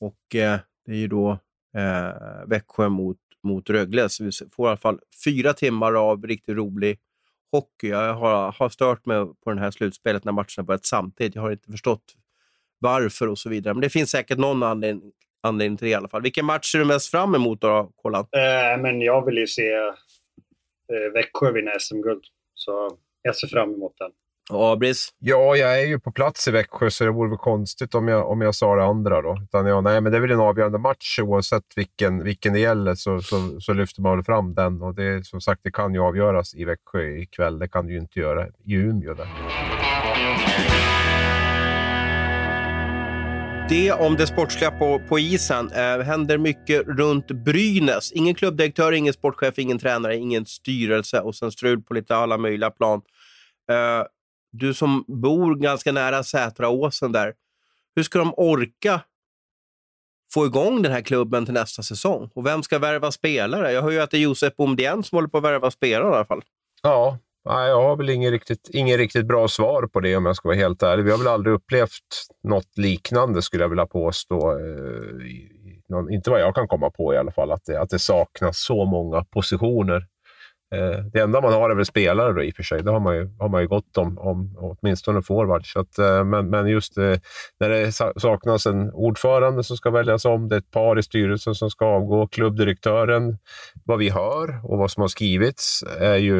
[0.00, 1.30] Och eh, det är ju då
[1.76, 4.08] eh, Växjö mot, mot Rögle.
[4.08, 6.98] Så vi får i alla fall fyra timmar av riktigt rolig
[7.52, 7.88] hockey.
[7.88, 11.34] Jag har, har stört mig på det här slutspelet när matcherna börjat samtidigt.
[11.34, 12.14] Jag har inte förstått
[12.78, 13.74] varför och så vidare.
[13.74, 15.12] Men det finns säkert någon anledning
[15.44, 16.22] anledning till det i alla fall.
[16.22, 18.26] Vilken match ser du mest fram emot då, Kolan?
[18.32, 22.24] Eh, men jag vill ju se eh, Växjö vinna SM-guld.
[22.54, 24.10] Så jag ser fram emot den.
[24.50, 25.08] Och Abris?
[25.18, 28.30] Ja, jag är ju på plats i Växjö så det vore väl konstigt om jag,
[28.30, 29.22] om jag sa det andra.
[29.22, 29.38] Då.
[29.42, 32.94] Utan ja, nej, men det är väl en avgörande match oavsett vilken, vilken det gäller
[32.94, 34.82] så, så, så lyfter man väl fram den.
[34.82, 37.58] Och det, som sagt, det kan ju avgöras i Växjö ikväll.
[37.58, 39.14] Det kan det ju inte göra i Umeå.
[39.14, 39.26] Där.
[43.68, 45.72] Det om det sportsliga på, på isen.
[45.72, 48.12] Eh, händer mycket runt Brynäs.
[48.12, 52.70] Ingen klubbdirektör, ingen sportchef, ingen tränare, ingen styrelse och sen strul på lite alla möjliga
[52.70, 53.02] plan.
[53.70, 54.06] Eh,
[54.52, 57.34] du som bor ganska nära Sätraåsen där.
[57.96, 59.00] Hur ska de orka
[60.34, 62.30] få igång den här klubben till nästa säsong?
[62.34, 63.72] Och vem ska värva spelare?
[63.72, 66.14] Jag hör ju att det är Josef Bomdien som håller på att värva spelare i
[66.14, 66.42] alla fall.
[66.82, 70.36] Ja, Nej, jag har väl ingen riktigt, ingen riktigt bra svar på det om jag
[70.36, 71.04] ska vara helt ärlig.
[71.04, 71.90] Vi har väl aldrig upplevt
[72.42, 74.50] något liknande skulle jag vilja påstå.
[74.58, 75.14] Eh,
[75.88, 78.58] någon, inte vad jag kan komma på i alla fall, att det, att det saknas
[78.58, 80.06] så många positioner.
[80.74, 82.82] Eh, det enda man har är väl spelare då i och för sig.
[82.82, 85.72] Det har man ju, har man ju gott om, om åtminstone forward.
[85.72, 87.14] Så att, eh, men, men just eh,
[87.60, 91.54] när det saknas en ordförande som ska väljas om, det är ett par i styrelsen
[91.54, 93.38] som ska avgå, klubbdirektören,
[93.84, 96.36] vad vi hör och vad som har skrivits är ju,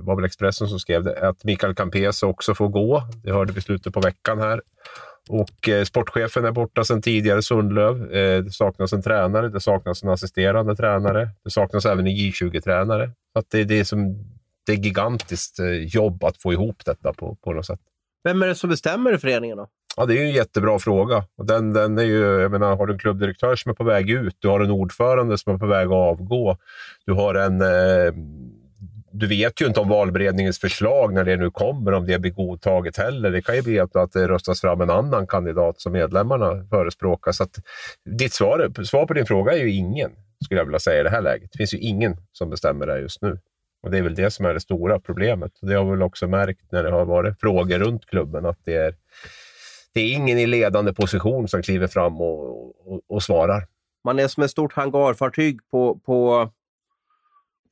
[0.00, 3.02] var väl Expressen som skrev det, att Mikael Campese också får gå.
[3.24, 4.60] Det hörde vi slutet på veckan här.
[5.28, 8.12] Och eh, sportchefen är borta sedan tidigare, Sundlöv.
[8.12, 11.28] Eh, det saknas en tränare, det saknas en assisterande tränare.
[11.44, 13.10] Det saknas även en J20-tränare.
[13.50, 14.14] det, det, är som,
[14.66, 17.80] det är gigantiskt eh, jobb att få ihop detta på, på något sätt.
[18.24, 19.68] Vem är det som bestämmer i föreningen då?
[19.96, 21.24] Ja, det är en jättebra fråga.
[21.36, 24.10] Och den, den är ju, jag menar, har du en klubbdirektör som är på väg
[24.10, 26.56] ut, du har en ordförande som är på väg att avgå,
[27.06, 28.12] du har en eh,
[29.12, 32.96] du vet ju inte om valberedningens förslag, när det nu kommer, om det blir godtaget
[32.96, 33.30] heller.
[33.30, 37.32] Det kan ju bli att det röstas fram en annan kandidat som medlemmarna förespråkar.
[37.32, 37.56] Så att,
[38.18, 40.10] ditt svar, svar på din fråga är ju ingen,
[40.44, 41.52] skulle jag vilja säga i det här läget.
[41.52, 43.38] Det finns ju ingen som bestämmer det just nu.
[43.82, 45.52] Och Det är väl det som är det stora problemet.
[45.60, 48.74] Det har vi väl också märkt när det har varit frågor runt klubben, att det
[48.74, 48.94] är,
[49.94, 53.66] det är ingen i ledande position som kliver fram och, och, och svarar.
[54.04, 56.50] Man är som ett stort hangarfartyg på, på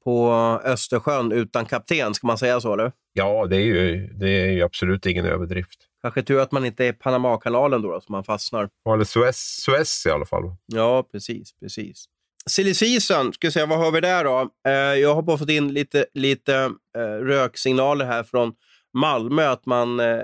[0.06, 0.30] på
[0.64, 2.72] Östersjön utan kapten, ska man säga så?
[2.72, 2.92] Eller?
[3.12, 5.78] Ja, det är ju, det är ju absolut ingen överdrift.
[6.02, 8.68] Kanske tur att man inte är Panamakanalen då, då så man fastnar.
[8.94, 10.42] Eller Suez, Suez i alla fall.
[10.66, 11.52] Ja, precis.
[11.60, 12.04] precis.
[12.50, 14.50] Silly season, ska säga, vad har vi där då?
[14.68, 16.54] Eh, jag har bara fått in lite, lite
[16.98, 18.52] eh, röksignaler här från
[18.94, 19.48] Malmö.
[19.48, 20.16] Att man, eh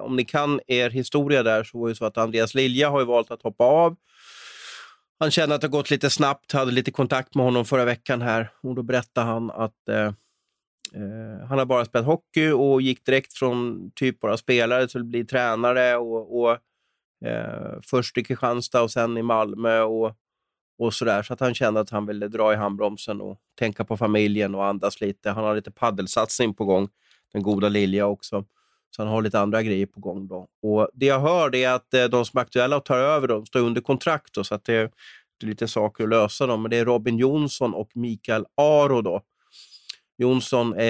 [0.00, 3.30] om ni kan er historia där så var det så att Andreas Lilja har valt
[3.30, 3.96] att hoppa av
[5.22, 8.50] han kände att det gått lite snabbt, hade lite kontakt med honom förra veckan här
[8.62, 10.06] och då berättade han att eh,
[10.94, 15.06] eh, han har bara spelat hockey och gick direkt från typ bara spelare till att
[15.06, 16.50] bli tränare och, och
[17.28, 20.16] eh, först i Kristianstad och sen i Malmö och,
[20.78, 21.22] och sådär.
[21.22, 24.66] Så att han kände att han ville dra i handbromsen och tänka på familjen och
[24.66, 25.30] andas lite.
[25.30, 26.88] Han har lite paddelsatsning på gång,
[27.32, 28.44] den goda Lilja också.
[28.96, 30.26] Så han har lite andra grejer på gång.
[30.28, 30.48] Då.
[30.62, 33.46] Och Det jag hör är att eh, de som är aktuella och tar över de
[33.46, 34.34] står under kontrakt.
[34.34, 34.92] Då, så att det,
[35.40, 36.46] det är lite saker att lösa.
[36.46, 36.56] Då.
[36.56, 39.00] Men det är Robin Jonsson och Mikael Aro.
[39.02, 39.22] Då.
[40.18, 40.86] Jonsson, eh,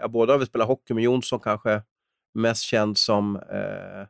[0.00, 1.82] ja, båda har vi spelat hockey, men Jonsson kanske
[2.34, 4.06] mest känd som eh,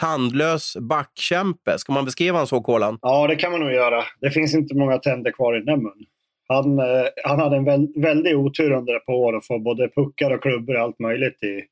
[0.00, 1.78] tandlös backkämpe.
[1.78, 2.98] Ska man beskriva honom så, Kolan?
[3.02, 4.04] Ja, det kan man nog göra.
[4.20, 6.06] Det finns inte många tänder kvar i den munnen.
[6.48, 9.88] Han, eh, han hade en väl, väldig otur under ett par år att få både
[9.88, 11.62] puckar och klubbor och allt möjligt i,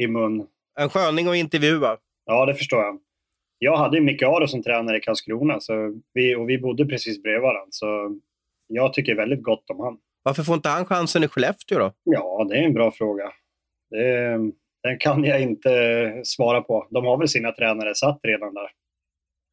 [0.00, 0.46] i mun.
[0.80, 1.96] En sköning att intervjua.
[2.24, 3.00] Ja, det förstår jag.
[3.58, 7.42] Jag hade Micke Aro som tränare i Karlskrona så vi, och vi bodde precis bredvid
[7.42, 7.68] varandra.
[7.70, 8.16] Så
[8.66, 10.00] jag tycker väldigt gott om honom.
[10.22, 11.92] Varför får inte han chansen i Skellefteå då?
[12.04, 13.32] Ja, det är en bra fråga.
[13.90, 14.38] Det,
[14.82, 16.86] den kan jag inte svara på.
[16.90, 18.70] De har väl sina tränare satt redan där.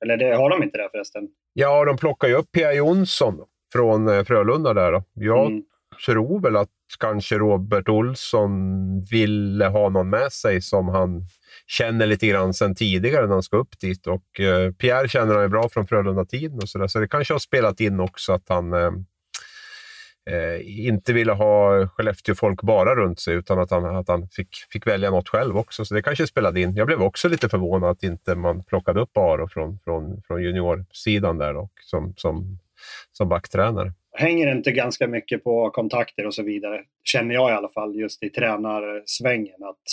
[0.03, 1.27] Eller det, har de inte det förresten?
[1.53, 4.91] Ja, de plockar ju upp Pia Jonsson från eh, Frölunda där.
[4.91, 5.03] Då.
[5.13, 5.63] Jag mm.
[6.05, 8.51] tror väl att kanske Robert Olsson
[9.03, 11.27] ville ha någon med sig som han
[11.67, 14.07] känner lite grann sen tidigare när han ska upp dit.
[14.07, 17.33] Och eh, Pierre känner han ju bra från Frölunda-tiden och så där, så det kanske
[17.33, 18.91] har spelat in också att han eh,
[20.29, 24.87] eh inte ville ha Skellefteå-folk bara runt sig utan att han, att han fick, fick
[24.87, 25.85] välja något själv också.
[25.85, 26.75] Så det kanske spelade in.
[26.75, 31.37] Jag blev också lite förvånad att inte man plockade upp Aro från, från, från juniorsidan
[31.37, 32.59] där då, som, som,
[33.11, 37.69] som backtränare hänger inte ganska mycket på kontakter och så vidare, känner jag i alla
[37.69, 39.63] fall, just i tränarsvängen.
[39.63, 39.83] Att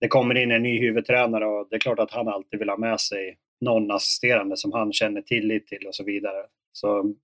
[0.00, 2.76] det kommer in en ny huvudtränare och det är klart att han alltid vill ha
[2.76, 6.46] med sig någon assisterande som han känner tillit till och så vidare.
[6.72, 7.14] Så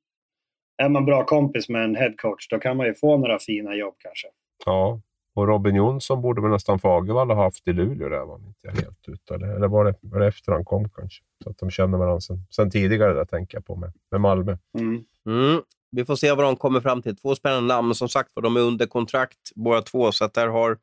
[0.82, 3.94] är man bra kompis med en headcoach då kan man ju få några fina jobb
[3.98, 4.28] kanske.
[4.66, 5.00] Ja,
[5.34, 9.08] och Robin Jonsson borde väl nästan Fagervall ha haft i Luleå där, var inte helt
[9.08, 9.34] ute.
[9.34, 11.24] Eller var det, var det efter han kom kanske?
[11.44, 14.56] Så att de känner varandra sen, sen tidigare där, tänker jag på med, med Malmö.
[14.78, 15.04] Mm.
[15.26, 15.62] Mm.
[15.90, 17.16] Vi får se vad de kommer fram till.
[17.16, 17.94] Två spännande namn.
[17.94, 20.78] Som sagt de är under kontrakt båda två, så att där har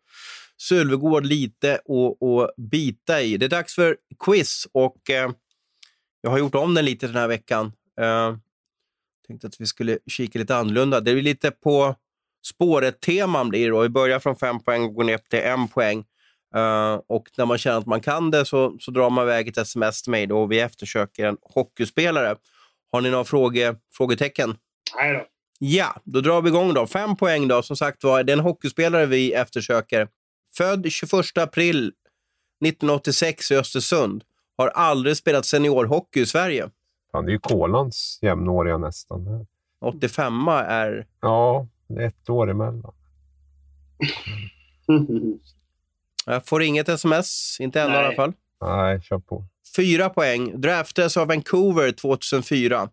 [0.58, 3.38] Sylvegård lite att, bita i.
[3.38, 5.32] Det är dags för quiz och eh,
[6.22, 7.72] jag har gjort om den lite den här veckan.
[8.02, 8.36] Eh,
[9.28, 11.00] tänkte att vi skulle kika lite annorlunda.
[11.00, 11.96] Det är lite på
[12.46, 13.82] spåret-teman blir det.
[13.82, 16.06] Vi börjar från fem poäng och går ner till en poäng.
[16.56, 19.58] Uh, och när man känner att man kan det så, så drar man iväg ett
[19.58, 22.36] sms till mig då och vi eftersöker en hockeyspelare.
[22.92, 24.58] Har ni några fråge, frågetecken?
[24.98, 25.26] Nej då.
[25.60, 26.88] Ja, då drar vi igång då.
[26.88, 27.62] Fem poäng då.
[27.62, 30.08] Som sagt var, det är en hockeyspelare vi eftersöker.
[30.58, 31.88] Född 21 april
[32.66, 34.24] 1986 i Östersund.
[34.58, 36.70] Har aldrig spelat seniorhockey i Sverige.
[37.14, 39.48] Han är ju Kolans jämnåriga nästan.
[39.82, 41.08] 85 är...
[41.22, 41.68] Ja,
[42.00, 42.94] ett år emellan.
[46.26, 47.58] Jag får inget sms.
[47.60, 48.34] Inte än i alla fall.
[48.62, 49.46] Nej, kör på.
[49.76, 50.62] Fyra poäng.
[50.62, 52.90] Draftades av Vancouver 2004.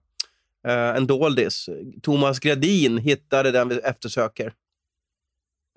[0.69, 1.69] Uh, en doldis.
[2.03, 4.53] Thomas Gradin hittade den vi eftersöker.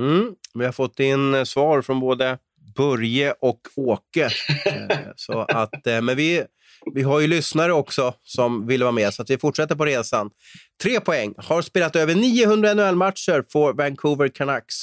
[0.01, 2.37] Mm, vi har fått in svar från både
[2.75, 4.29] Börje och Åke.
[4.65, 6.43] Eh, så att, eh, men vi,
[6.93, 10.29] vi har ju lyssnare också som vill vara med, så att vi fortsätter på resan.
[10.83, 11.33] Tre poäng.
[11.37, 14.75] Har spelat över 900 NHL-matcher för Vancouver Canucks.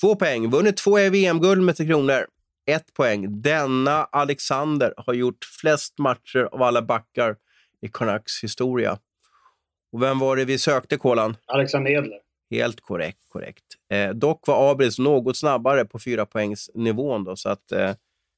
[0.00, 0.50] Två poäng.
[0.50, 2.26] Vunnit två VM-guld med Tre Kronor.
[2.66, 3.42] Ett poäng.
[3.42, 7.36] Denna Alexander har gjort flest matcher av alla backar
[7.82, 8.98] i Canucks historia.
[9.94, 11.36] Och vem var det vi sökte, Kolan?
[11.46, 12.18] Alexander Edler.
[12.50, 13.18] Helt korrekt.
[13.28, 13.64] korrekt.
[13.92, 17.90] Eh, dock var Abris något snabbare på fyra poängsnivån då, så att eh,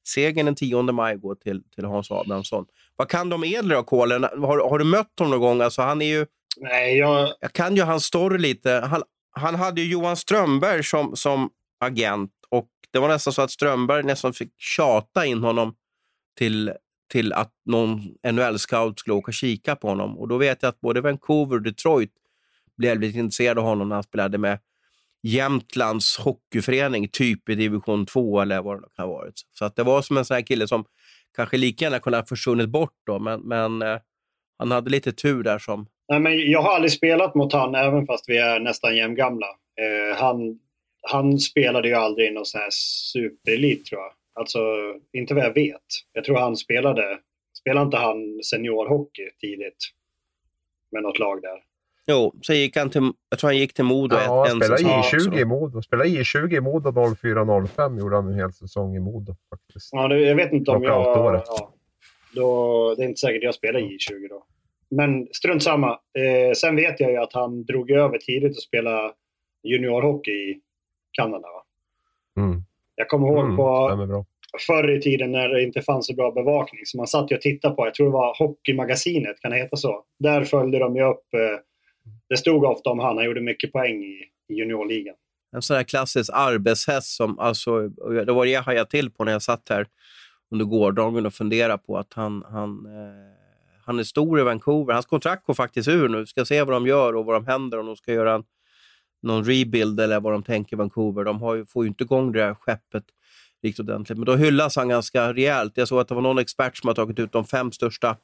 [0.07, 2.65] segern den 10 maj går till, till Hans Abrahamsson.
[2.95, 4.23] Vad kan om Edler då, Kolen?
[4.23, 5.61] Har, har du mött honom någon gång?
[5.61, 6.25] Alltså, han är ju...
[6.57, 7.33] Nej, jag...
[7.39, 8.71] jag kan ju hans story lite.
[8.71, 13.51] Han, han hade ju Johan Strömberg som, som agent och det var nästan så att
[13.51, 15.75] Strömberg nästan fick tjata in honom
[16.37, 16.73] till,
[17.07, 20.17] till att någon NHL-scout skulle åka och kika på honom.
[20.17, 22.11] Och då vet jag att både Vancouver och Detroit
[22.77, 24.59] blev lite intresserade av honom när han spelade med
[25.23, 29.33] Jämtlands hockeyförening, typ i division 2 eller vad det kan ha varit.
[29.53, 30.85] Så att det var som en sån här kille som
[31.35, 33.97] kanske lika gärna kunde ha försvunnit bort då, men, men eh,
[34.57, 35.87] han hade lite tur där som...
[36.09, 39.47] Nej, men jag har aldrig spelat mot han, även fast vi är nästan jämngamla.
[39.47, 40.59] Eh, han,
[41.01, 44.11] han spelade ju aldrig i någon sån här superelit, tror jag.
[44.37, 44.59] Alltså,
[45.13, 45.85] inte vad jag vet.
[46.13, 47.19] Jag tror han spelade...
[47.59, 49.77] Spelade inte han seniorhockey tidigt?
[50.91, 51.63] Med något lag där?
[52.07, 55.03] Jo, så gick han till, jag tror han gick till Modo ja, en, han spelade
[55.03, 55.33] säsong.
[55.33, 55.81] I20 i Modo.
[55.81, 59.89] Spelade I20 i Modo 04-05 gjorde han en hel säsong i Modo faktiskt.
[59.91, 60.93] Ja, det, jag vet inte om jag...
[60.93, 61.73] Ja,
[62.35, 64.45] då, det är inte säkert jag spelade i I20 då.
[64.89, 65.89] Men strunt samma.
[65.91, 69.13] Eh, sen vet jag ju att han drog över tidigt och spelade
[69.63, 70.61] juniorhockey i
[71.11, 71.47] Kanada.
[71.47, 71.63] Va?
[72.43, 72.63] Mm.
[72.99, 73.89] Jag kommer ihåg Mm, på
[74.67, 76.81] förr i tiden när det inte fanns så bra bevakning.
[76.85, 79.77] Så man satt ju och tittade på, jag tror det var Hockeymagasinet, kan det heta
[79.77, 80.03] så?
[80.19, 81.59] Där följde de ju upp, eh,
[82.29, 85.15] det stod ofta om han, han gjorde mycket poäng i, i juniorligan.
[85.55, 87.87] En sån här klassisk arbetshäst som, alltså,
[88.25, 89.87] det var det jag hajade till på när jag satt här
[90.51, 93.37] under gårdagen och funderade på att han, han, eh,
[93.85, 94.93] han är stor i Vancouver.
[94.93, 96.19] Hans kontrakt går faktiskt ur nu.
[96.19, 98.43] Vi ska se vad de gör och vad de händer om de ska göra en,
[99.23, 101.23] någon rebuild eller vad de tänker i Vancouver.
[101.23, 103.03] De har ju, får ju inte igång det här skeppet
[103.63, 104.17] riktigt ordentligt.
[104.17, 105.73] Men då hyllas han ganska rejält.
[105.75, 108.17] Jag såg att det var någon expert som har tagit ut de fem största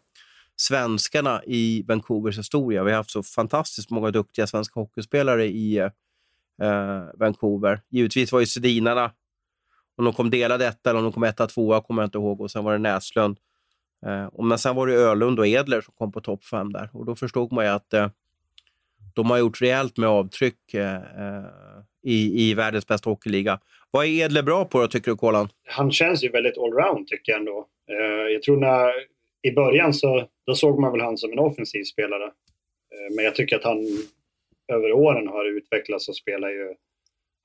[0.55, 2.83] svenskarna i Vancouvers historia.
[2.83, 5.85] Vi har haft så fantastiskt många duktiga svenska hockeyspelare i eh,
[6.61, 7.81] eh Vancouver.
[7.89, 9.11] Givetvis var ju Sedinarna,
[9.97, 12.41] om de kom delade etta eller om de kom etta, tvåa kommer jag inte ihåg.
[12.41, 13.37] Och sen var det Näslund.
[14.05, 16.89] Eh, och men sen var det Ölund och Edler som kom på topp fem där.
[16.93, 18.09] Och då förstod man ju att eh,
[19.15, 21.45] de har gjort rejält med avtryck eh, eh,
[22.03, 23.59] i, i världens bästa hockeyliga.
[23.91, 25.49] Vad är Edle bra på då, tycker du, Kolan?
[25.67, 27.67] Han känns ju väldigt allround tycker jag ändå.
[27.91, 28.93] Eh, jag tror när,
[29.41, 32.23] i början så då såg man väl han som en offensiv spelare.
[32.23, 33.79] Eh, men jag tycker att han
[34.73, 36.73] över åren har utvecklats och spelar ju,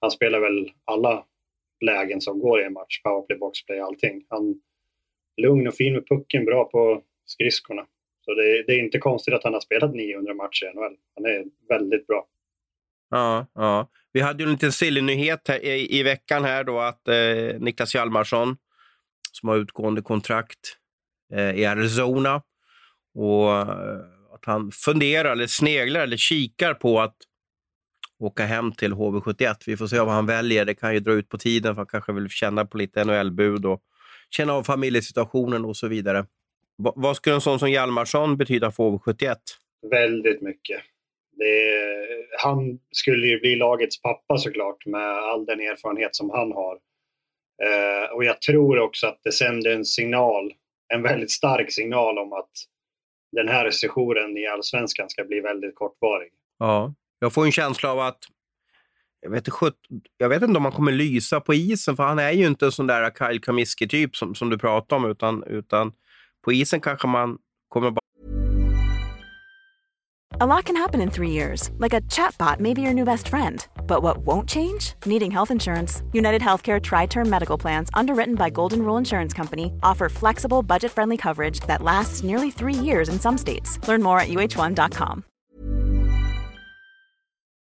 [0.00, 1.24] han spelar väl alla
[1.84, 4.24] lägen som går i en match, powerplay, boxplay, allting.
[4.28, 4.60] Han
[5.42, 7.86] lugn och fin med pucken, bra på skridskorna.
[8.28, 10.96] Så det, det är inte konstigt att han har spelat 900 matcher i NHL.
[11.14, 12.26] Han är väldigt bra.
[13.10, 13.90] Ja, ja.
[14.12, 17.60] Vi hade ju en liten silly nyhet här i, i veckan här då att eh,
[17.60, 18.56] Niklas Hjalmarsson
[19.32, 20.58] som har utgående kontrakt
[21.34, 22.42] eh, i Arizona
[23.14, 23.68] och eh,
[24.34, 27.16] att han funderar eller sneglar eller kikar på att
[28.18, 29.54] åka hem till HV71.
[29.66, 30.64] Vi får se vad han väljer.
[30.64, 33.66] Det kan ju dra ut på tiden för han kanske vill känna på lite NHL-bud
[33.66, 33.82] och
[34.30, 36.26] känna av familjesituationen och så vidare.
[36.78, 39.36] Va, vad skulle en sån som Hjalmarsson betyda för HV71?
[39.90, 40.80] Väldigt mycket.
[41.32, 41.72] Det,
[42.38, 46.78] han skulle ju bli lagets pappa såklart med all den erfarenhet som han har.
[47.62, 50.52] Eh, och jag tror också att det sänder en signal,
[50.94, 52.50] en väldigt stark signal om att
[53.32, 56.30] den här sessionen i Allsvenskan ska bli väldigt kortvarig.
[56.58, 58.18] Ja, jag får en känsla av att
[59.20, 59.72] jag vet, inte,
[60.16, 62.72] jag vet inte om han kommer lysa på isen, för han är ju inte en
[62.72, 65.92] sån där Kyle Kamiski-typ som, som du pratar om, utan, utan
[66.44, 68.00] på isen kanske man kommer bara...
[70.40, 73.28] A lot can happen in three years, like a chatbot may be your new best
[73.28, 73.66] friend.
[73.88, 74.94] But what won't change?
[75.04, 76.02] Needing health insurance.
[76.12, 80.92] United Healthcare Tri Term Medical Plans, underwritten by Golden Rule Insurance Company, offer flexible, budget
[80.92, 83.80] friendly coverage that lasts nearly three years in some states.
[83.88, 85.24] Learn more at uh1.com.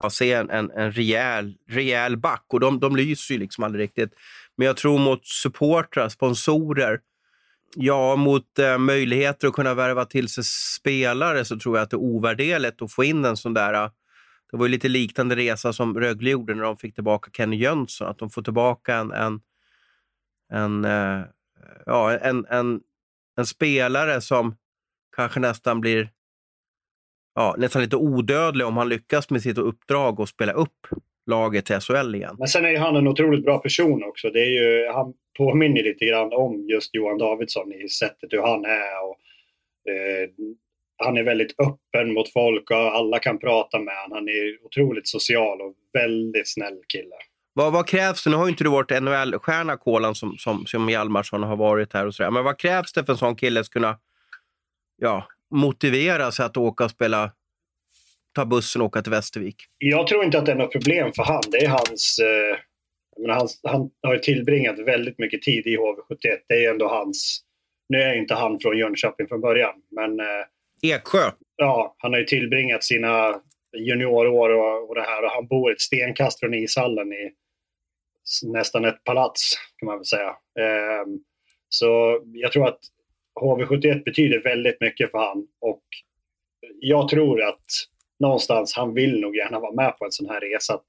[0.09, 4.13] se en, en, en rejäl, rejäl back och de, de lyser ju liksom aldrig riktigt.
[4.57, 6.99] Men jag tror mot supportrar, sponsorer,
[7.75, 11.95] ja, mot eh, möjligheter att kunna värva till sig spelare så tror jag att det
[11.95, 13.73] är ovärderligt att få in en sån där...
[13.73, 13.89] Eh,
[14.51, 18.07] det var ju lite liknande resa som Rögle gjorde när de fick tillbaka Kenny Jönsson.
[18.07, 19.41] Att de får tillbaka en, en,
[20.51, 21.21] en, eh,
[21.85, 22.81] ja, en, en,
[23.37, 24.55] en spelare som
[25.15, 26.09] kanske nästan blir
[27.35, 30.87] ja, nästan lite odödlig om han lyckas med sitt uppdrag och spela upp
[31.27, 32.35] laget till SHL igen.
[32.39, 34.29] Men sen är ju han en otroligt bra person också.
[34.29, 38.65] Det är ju, han påminner lite grann om just Johan Davidsson i sättet hur han
[38.65, 39.03] är.
[39.03, 39.19] Och,
[39.91, 40.29] eh,
[41.03, 44.17] han är väldigt öppen mot folk och alla kan prata med honom.
[44.17, 47.15] Han är otroligt social och väldigt snäll kille.
[47.53, 48.29] Vad, vad krävs det?
[48.29, 52.05] Nu har ju inte du varit NHL-stjärna, Kolan, som, som, som Hjalmarsson har varit här
[52.05, 52.31] och sådär.
[52.31, 53.97] Men vad krävs det för en sån kille att kunna
[54.97, 57.31] ja, motivera sig att åka och spela,
[58.37, 59.55] ta bussen och åka till Västervik?
[59.77, 61.43] Jag tror inte att det är något problem för han.
[61.51, 62.19] Det är hans...
[62.19, 62.57] Eh,
[63.21, 66.37] menar, han, han har tillbringat väldigt mycket tid i HV71.
[66.47, 67.43] Det är ändå hans...
[67.89, 70.19] Nu är inte han från Jönköping från början, men...
[70.19, 71.31] Eh, Eksjö?
[71.55, 73.41] Ja, han har ju tillbringat sina
[73.77, 77.31] juniorår och, och det här och han bor ett stenkast från ishallen i
[78.43, 80.29] nästan ett palats kan man väl säga.
[80.59, 81.05] Eh,
[81.69, 82.79] så jag tror att
[83.41, 85.83] HV71 betyder väldigt mycket för han och
[86.79, 87.65] jag tror att
[88.19, 90.87] någonstans han vill nog gärna vara med på en sån här resa att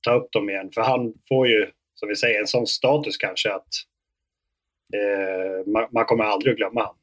[0.00, 0.70] ta upp dem igen.
[0.74, 3.68] För han får ju, som vi säger, en sån status kanske att
[4.94, 6.96] eh, man, man, kommer aldrig att glömma honom.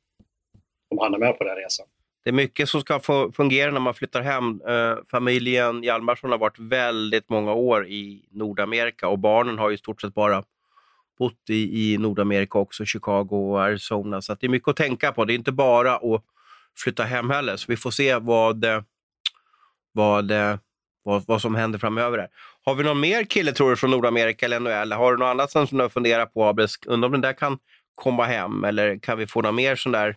[0.89, 1.85] Om han är med på den här resan.
[2.23, 4.61] Det är mycket som ska få fungera när man flyttar hem.
[4.67, 10.01] Eh, familjen Hjalmarsson har varit väldigt många år i Nordamerika och barnen har i stort
[10.01, 10.43] sett bara
[11.19, 14.21] bott i, i Nordamerika också, Chicago och Arizona.
[14.21, 15.25] Så det är mycket att tänka på.
[15.25, 16.23] Det är inte bara att
[16.77, 17.55] flytta hem heller.
[17.55, 18.81] Så vi får se vad, eh,
[19.97, 20.31] vad,
[21.03, 22.17] vad, vad som händer framöver.
[22.17, 22.27] Här.
[22.65, 24.91] Har vi någon mer kille tror du från Nordamerika eller NHL?
[24.91, 26.55] Har du något annat som du funderar på?
[26.87, 27.57] Undrar om den där kan
[27.95, 30.15] komma hem eller kan vi få någon mer sån där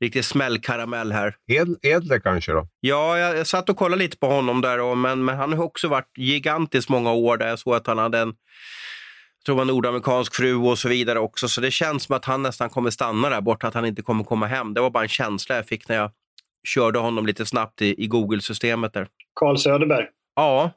[0.00, 1.34] riktig smällkaramell här.
[1.46, 2.68] Ed, Edler kanske då?
[2.80, 5.64] Ja, jag, jag satt och kollade lite på honom där, och, men, men han har
[5.64, 7.48] också varit gigantiskt många år där.
[7.48, 8.34] Jag såg att han hade en
[9.38, 11.48] jag tror det var nordamerikansk fru och så vidare också.
[11.48, 14.24] Så det känns som att han nästan kommer stanna där borta, att han inte kommer
[14.24, 14.74] komma hem.
[14.74, 16.10] Det var bara en känsla jag fick när jag
[16.68, 19.08] körde honom lite snabbt i, i Google-systemet där.
[19.34, 20.06] Carl Söderberg?
[20.34, 20.70] Ja.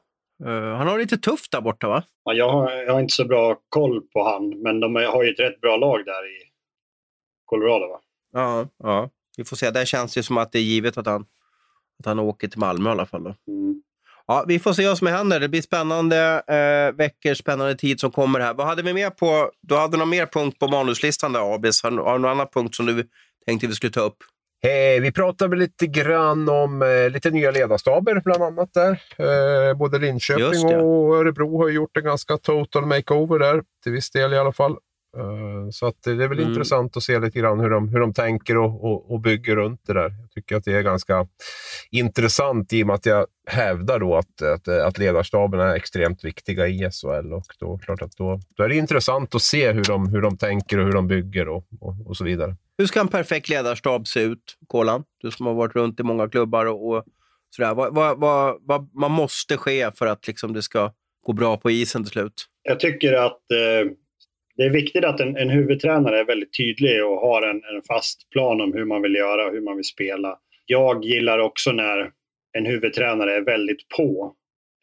[0.44, 2.02] Uh, han har det lite tufft där borta va?
[2.24, 5.30] Ja, jag, har, jag har inte så bra koll på han, men de har ju
[5.30, 6.50] ett rätt bra lag där i
[7.44, 8.00] Colorado va?
[8.32, 9.10] Ja, ja.
[9.36, 9.70] vi får se.
[9.70, 11.26] Där känns det som att det är givet att han,
[11.98, 13.34] att han åker till Malmö i alla fall.
[13.48, 13.82] Mm.
[14.26, 15.40] Ja, vi får se vad som händer.
[15.40, 18.54] Det blir spännande eh, veckor, spännande tid som kommer här.
[18.54, 19.50] Vad hade vi mer på?
[19.60, 21.82] Du hade någon mer punkt på manuslistan där, Abis?
[21.82, 23.08] Har du någon annan punkt som du
[23.46, 24.16] tänkte vi skulle ta upp?
[24.64, 29.02] Eh, vi pratade lite grann om eh, lite nya ledarstaber bland annat där.
[29.18, 34.32] Eh, både Linköping och Örebro har gjort en ganska total makeover där, till viss del
[34.32, 34.76] i alla fall.
[35.16, 36.48] Eh, så att det är väl mm.
[36.48, 39.80] intressant att se lite grann hur de, hur de tänker och, och, och, bygger runt
[39.86, 40.14] det där.
[40.20, 41.26] Jag tycker att det är ganska
[41.90, 46.66] intressant i och med att jag hävdar då att, att, att ledarstaben är extremt viktiga
[46.66, 47.32] i SHL.
[47.32, 50.36] Och då, klart att då, då är det intressant att se hur de, hur de
[50.36, 52.56] tänker och hur de bygger och, och, och så vidare.
[52.78, 55.04] Hur ska en perfekt ledarstab se ut, Kolan?
[55.20, 57.04] Du som har varit runt i många klubbar och, och
[57.50, 57.74] sådär.
[57.74, 60.92] Vad, vad, vad, vad, vad måste ske för att liksom det ska
[61.26, 62.46] gå bra på isen till slut?
[62.62, 63.90] Jag tycker att eh
[64.56, 68.30] det är viktigt att en, en huvudtränare är väldigt tydlig och har en, en, fast
[68.30, 70.38] plan om hur man vill göra och hur man vill spela.
[70.66, 72.10] Jag gillar också när
[72.58, 74.34] en huvudtränare är väldigt på.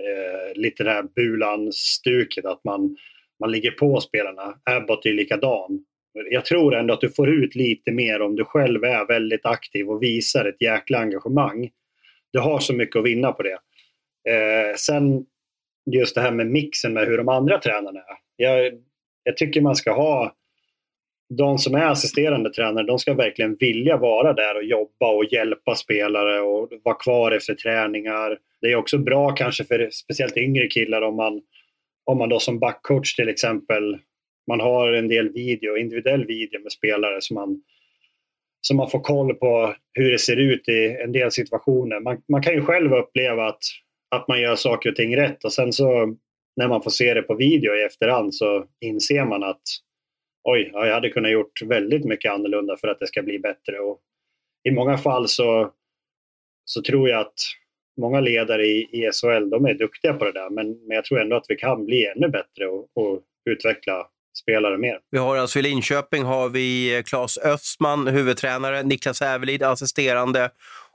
[0.04, 2.98] Eh, lite det här Bulan-stuket, att man,
[3.40, 4.56] man ligger på spelarna.
[4.64, 5.86] Abbott är likadan.
[6.14, 9.90] Jag tror ändå att du får ut lite mer om du själv är väldigt aktiv
[9.90, 11.70] och visar ett jäkla engagemang.
[12.32, 13.60] Du har så mycket att vinna på det.
[14.30, 15.26] Eh, sen
[15.92, 18.18] just det här med mixen med hur de andra tränarna är.
[18.36, 18.74] Jag,
[19.24, 20.36] jag tycker man ska ha
[21.38, 25.76] de som är assisterande tränare, de ska verkligen vilja vara där och jobba och hjälpa
[25.76, 28.38] spelare och vara kvar efter träningar.
[28.62, 31.42] Det är också bra kanske för speciellt yngre killar om man,
[32.06, 33.98] om man då som backcoach till exempel,
[34.48, 37.62] man har en del video, individuell video med spelare som man,
[38.62, 42.00] som man får koll på hur det ser ut i en del situationer.
[42.00, 43.64] Man, man kan ju själv uppleva att,
[44.16, 46.16] att man gör saker och ting rätt och sen så
[46.56, 49.62] när man får se det på video i efterhand så inser man att
[50.44, 53.80] oj, jag hade kunnat gjort väldigt mycket annorlunda för att det ska bli bättre.
[53.80, 54.02] Och
[54.64, 55.72] I många fall så,
[56.66, 57.34] så tror jag att
[58.02, 61.22] många ledare i, i SHL de är duktiga på det där men, men jag tror
[61.22, 64.98] ändå att vi kan bli ännu bättre och, och utveckla spelare mer.
[65.12, 70.50] Vi har alltså i Linköping har vi eh, Claes Östman, huvudtränare, Niklas Ävelid, assisterande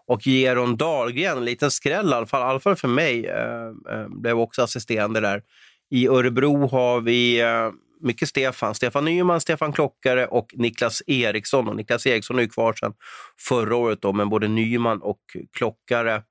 [0.06, 3.66] och Geron Dahlgren, en liten skräll i alla fall, i alla fall för mig, eh,
[3.90, 5.42] eh, blev också assisterande där.
[5.90, 7.70] I Örebro har vi eh,
[8.00, 8.74] mycket Stefan.
[8.74, 11.68] Stefan Nyman, Stefan Klockare och Niklas Eriksson.
[11.68, 12.94] Och Niklas Eriksson är ju kvar sedan
[13.38, 15.20] förra året, då, men både Nyman och
[15.52, 16.22] Klockare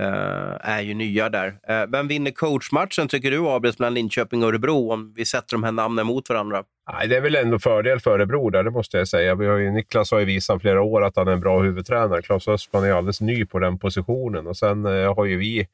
[0.00, 1.48] Eh, är ju nya där.
[1.48, 5.64] Uh, vem vinner coachmatchen tycker du, Abris, mellan Linköping och Örebro om vi sätter de
[5.64, 6.64] här namnen mot varandra?
[6.92, 9.34] Nej, det är väl ändå fördel för Örebro där, det måste jag säga.
[9.34, 12.22] Vi har ju, Niklas har ju visat flera år att han är en bra huvudtränare.
[12.22, 15.68] Claes Östman är alldeles ny på den positionen och sen uh, har ju vi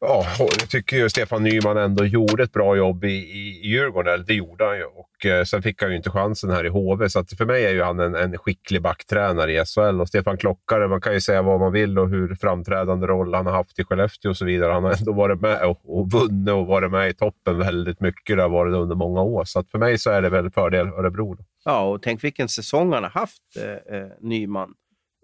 [0.00, 4.24] Ja, jag tycker ju Stefan Nyman ändå gjorde ett bra jobb i, i, i Djurgården.
[4.26, 4.84] Det gjorde han ju.
[4.84, 7.08] Och, eh, sen fick han ju inte chansen här i HV.
[7.08, 10.00] Så för mig är ju han en, en skicklig backtränare i SHL.
[10.00, 13.46] Och Stefan Klockare, man kan ju säga vad man vill och hur framträdande roll han
[13.46, 14.72] har haft i Skellefteå och så vidare.
[14.72, 18.36] Han har ändå varit med och, och vunnit och varit med i toppen väldigt mycket.
[18.36, 19.44] Det har varit under många år.
[19.44, 21.34] Så för mig så är det väl fördel Örebro.
[21.34, 21.44] Då.
[21.64, 24.74] Ja, och tänk vilken säsong han har haft, eh, eh Nyman.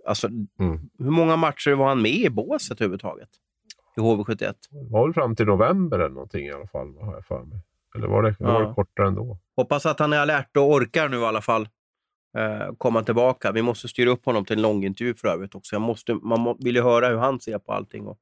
[0.07, 0.81] Alltså, mm.
[0.99, 3.29] Hur många matcher var han med i båset överhuvudtaget?
[3.97, 4.55] I HV71.
[4.71, 7.59] Det var väl fram till november eller någonting i alla fall, har jag för mig.
[7.97, 8.53] Eller var det, ja.
[8.53, 9.39] var det kortare ändå?
[9.57, 11.69] Hoppas att han är alert och orkar nu i alla fall
[12.39, 13.53] eh, komma tillbaka.
[13.53, 15.75] Vi måste styra upp honom till en långintervju för övrigt också.
[15.75, 18.19] Jag måste, man vill ju höra hur han ser på allting och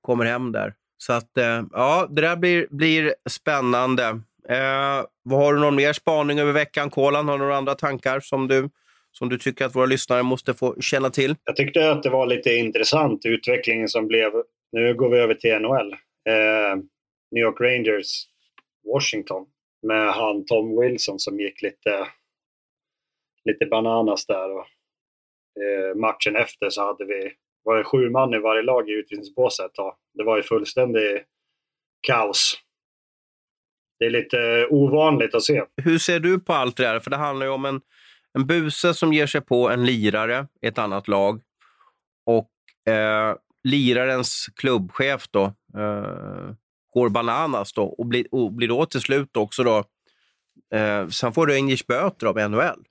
[0.00, 0.74] kommer hem där.
[0.98, 4.04] Så att, eh, ja, det där blir, blir spännande.
[4.48, 7.28] Eh, har du någon mer spaning över veckan, Kolan?
[7.28, 8.70] Har du några andra tankar som du,
[9.12, 11.36] som du tycker att våra lyssnare måste få känna till?
[11.44, 14.32] Jag tyckte att det var lite intressant, utvecklingen som blev
[14.76, 15.92] nu går vi över till NHL.
[16.28, 16.76] Eh,
[17.30, 18.24] New York Rangers,
[18.94, 19.46] Washington.
[19.82, 22.06] Med han Tom Wilson som gick lite,
[23.44, 24.50] lite bananas där.
[24.50, 24.66] Och,
[25.62, 29.70] eh, matchen efter så hade vi, var det sju man i varje lag i utvisningsbåset.
[30.14, 31.22] Det var ju fullständigt
[32.00, 32.58] kaos.
[33.98, 35.64] Det är lite ovanligt att se.
[35.82, 37.00] Hur ser du på allt det där?
[37.00, 37.80] För det handlar ju om en,
[38.32, 41.40] en buse som ger sig på en lirare i ett annat lag.
[42.26, 43.36] Och eh,
[43.66, 45.44] lirarens klubbchef då,
[45.76, 46.54] eh,
[46.92, 49.84] går bananas då och blir, och blir då till slut också då...
[50.74, 52.84] Eh, sen får Rangers böter av NHL.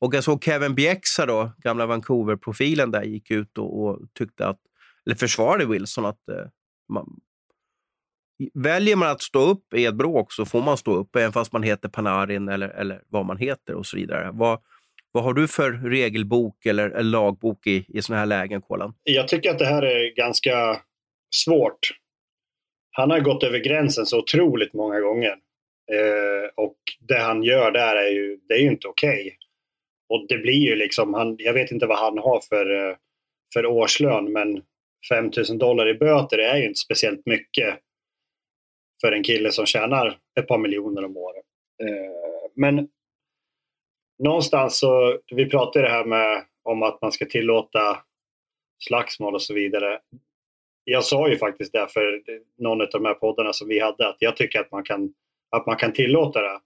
[0.00, 4.58] Och jag såg Kevin Bieksa, då, gamla Vancouver-profilen där, gick ut och, och, tyckte att,
[5.06, 6.46] eller försvarade Wilson att eh,
[6.88, 7.20] man,
[8.54, 11.52] väljer man att stå upp i ett bråk så får man stå upp, även fast
[11.52, 14.30] man heter Panarin eller, eller vad man heter och så vidare.
[14.32, 14.58] Vad,
[15.12, 18.94] vad har du för regelbok eller, eller lagbok i, i sådana här lägen, Kolan?
[19.02, 20.80] Jag tycker att det här är ganska
[21.34, 21.90] svårt.
[22.90, 25.36] Han har gått över gränsen så otroligt många gånger.
[25.92, 29.20] Eh, och det han gör där är ju, det är ju inte okej.
[29.20, 29.36] Okay.
[30.08, 32.96] Och det blir ju liksom, han, jag vet inte vad han har för, eh,
[33.54, 34.62] för årslön, men
[35.08, 37.78] 5000 dollar i böter är ju inte speciellt mycket
[39.00, 41.44] för en kille som tjänar ett par miljoner om året.
[41.82, 42.88] Eh, men
[44.22, 47.98] någonstans så, vi pratade det här med om att man ska tillåta
[48.78, 49.98] slagsmål och så vidare.
[50.84, 52.22] Jag sa ju faktiskt det för
[52.58, 55.12] någon av de här poddarna som vi hade att jag tycker att man kan,
[55.56, 56.60] att man kan tillåta det.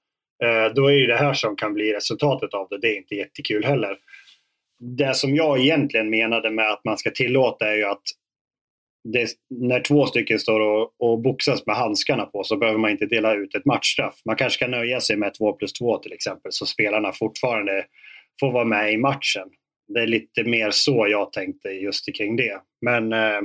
[0.44, 2.78] Eh, då är ju det här som kan bli resultatet av det.
[2.78, 3.98] Det är inte jättekul heller.
[4.78, 8.02] Det som jag egentligen menade med att man ska tillåta är ju att
[9.12, 13.06] det, när två stycken står och, och boxas med handskarna på så behöver man inte
[13.06, 14.14] dela ut ett matchstraff.
[14.24, 17.84] Man kanske kan nöja sig med 2 plus 2 till exempel så spelarna fortfarande
[18.40, 19.48] får vara med i matchen.
[19.94, 22.60] Det är lite mer så jag tänkte just kring det.
[22.80, 23.40] Men eh,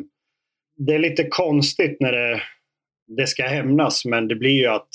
[0.78, 2.41] det är lite konstigt när det,
[3.18, 4.89] det ska hämnas men det blir ju att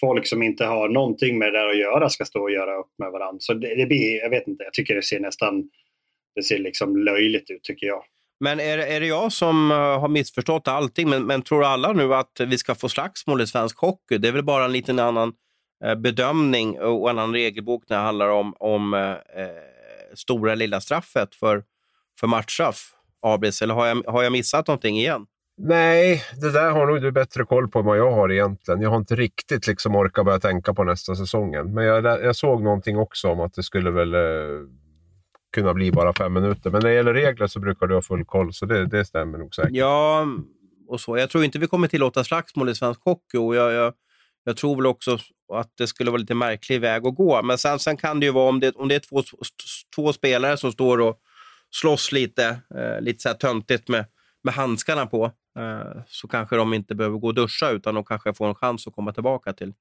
[0.00, 2.90] folk som inte har någonting med det där att göra ska stå och göra upp
[2.98, 3.38] med varandra.
[3.40, 5.70] Så det, det blir, jag vet inte, jag tycker det ser nästan
[6.34, 8.04] det ser liksom löjligt ut tycker jag.
[8.40, 11.08] Men är, är det jag som eh, har missförstått allting?
[11.08, 14.18] Men, men tror alla nu att vi ska få slagsmål i svensk hockey?
[14.18, 15.32] Det är väl bara en liten annan
[15.84, 19.48] eh, bedömning och en annan regelbok när det handlar om, om eh, eh
[20.14, 21.62] stora lilla straffet för,
[22.20, 23.62] för matchstraff, Abris.
[23.62, 25.26] Eller har jag, har jag missat någonting igen?
[25.60, 28.80] Nej, det där har nog du bättre koll på än vad jag har egentligen.
[28.80, 31.74] Jag har inte riktigt liksom orkat börja tänka på nästa säsongen.
[31.74, 34.14] Men jag, jag såg någonting också om att det skulle väl
[35.52, 36.70] kunna bli bara fem minuter.
[36.70, 39.38] Men när det gäller regler så brukar du ha full koll, så det, det stämmer
[39.38, 39.72] nog säkert.
[39.72, 40.26] Ja,
[40.88, 41.18] och så.
[41.18, 43.38] Jag tror inte vi kommer tillåta slagsmål i svensk hockey.
[43.38, 43.92] Och jag, jag,
[44.44, 45.18] jag tror väl också
[45.52, 47.42] att det skulle vara lite märklig väg att gå.
[47.42, 49.22] Men sen, sen kan det ju vara om det, om det är två,
[49.94, 51.18] två spelare som står och
[51.70, 54.04] slåss lite, eh, lite så här töntigt med,
[54.42, 55.24] med handskarna på,
[55.58, 58.86] eh, så kanske de inte behöver gå och duscha utan de kanske får en chans
[58.86, 59.72] att komma tillbaka till,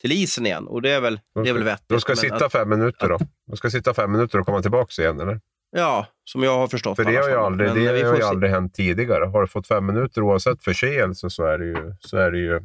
[0.00, 0.66] till isen igen.
[0.66, 1.88] Och det är väl, det är väl vettigt.
[1.88, 3.18] De ska sitta att, fem minuter då?
[3.50, 5.40] De ska sitta fem minuter och komma tillbaka igen, eller?
[5.76, 6.96] Ja, som jag har förstått.
[6.96, 9.24] För det har ju aldrig, det har ju aldrig hänt tidigare.
[9.24, 12.60] Har du fått fem minuter oavsett förseelse så är det ju, så är det ju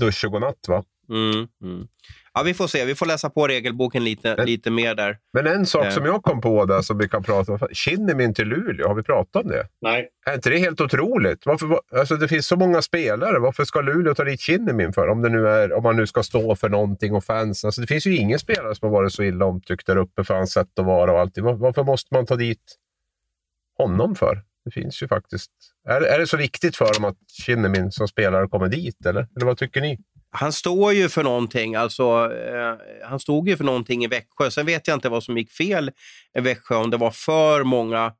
[0.00, 0.68] dusch och godnatt.
[0.68, 0.84] Va?
[1.10, 1.88] Mm, mm.
[2.34, 2.84] Ja, vi får se.
[2.84, 5.18] Vi får läsa på regelboken lite, men, lite mer där.
[5.32, 5.90] Men en sak eh.
[5.90, 7.58] som jag kom på där som vi kan prata om.
[7.72, 9.68] Kinnimin till Luleå, har vi pratat om det?
[9.80, 10.08] Nej.
[10.26, 11.46] Är inte det helt otroligt?
[11.46, 13.38] Varför, alltså det finns så många spelare.
[13.38, 15.08] Varför ska Luleå ta dit Kinnimin för?
[15.08, 17.64] Om, det nu är, om man nu ska stå för någonting och fans.
[17.64, 20.34] Alltså det finns ju ingen spelare som har varit så illa omtyckt där uppe för
[20.34, 21.38] hans sätt att vara och allt.
[21.38, 22.76] Varför måste man ta dit
[23.78, 24.42] honom för?
[24.64, 25.50] Det finns ju faktiskt.
[25.88, 29.06] Är, är det så viktigt för dem att Kinnimin som spelare kommer dit?
[29.06, 29.98] Eller, eller vad tycker ni?
[30.36, 31.74] Han står ju för någonting.
[31.74, 34.50] Alltså, eh, han stod ju för någonting i Växjö.
[34.50, 35.90] Sen vet jag inte vad som gick fel
[36.38, 36.76] i Växjö.
[36.76, 38.12] Om det var för många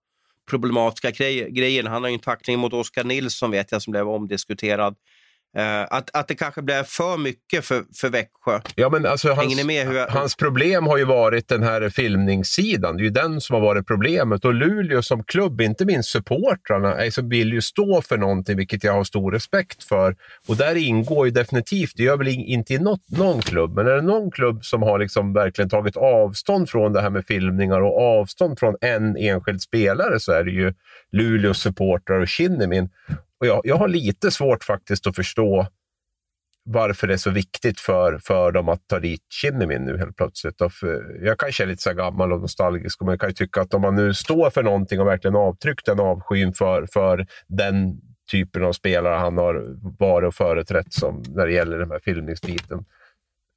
[0.51, 1.11] problematiska
[1.51, 1.85] grejer.
[1.85, 4.97] Han har ju en tackling mot Oskar Nilsson vet jag som blev omdiskuterad.
[5.59, 8.61] Uh, att, att det kanske blev för mycket för, för Växjö.
[8.75, 10.07] Ja, men alltså hans, jag...
[10.07, 12.97] hans problem har ju varit den här filmningssidan.
[12.97, 14.45] Det är ju den som har varit problemet.
[14.45, 18.93] Och Luleå som klubb, inte minst supportrarna, alltså vill ju stå för någonting, vilket jag
[18.93, 20.17] har stor respekt för.
[20.49, 23.95] Och där ingår ju definitivt, det gör väl inte i något, någon klubb, men är
[23.95, 28.01] det någon klubb som har liksom verkligen tagit avstånd från det här med filmningar och
[28.01, 30.75] avstånd från en enskild spelare så är det ju
[31.13, 32.89] Luleås supportrar och Kinnimin.
[33.45, 35.67] Och jag, jag har lite svårt faktiskt att förstå
[36.65, 40.61] varför det är så viktigt för, för dem att ta dit Kinnimin nu helt plötsligt.
[40.61, 43.61] Och för, jag kanske är lite så gammal och nostalgisk, men jag kan ju tycka
[43.61, 48.01] att om man nu står för någonting och verkligen avtryckt den avskyn för, för den
[48.31, 52.85] typen av spelare han har varit och företrätt som, när det gäller den här filmningsbiten.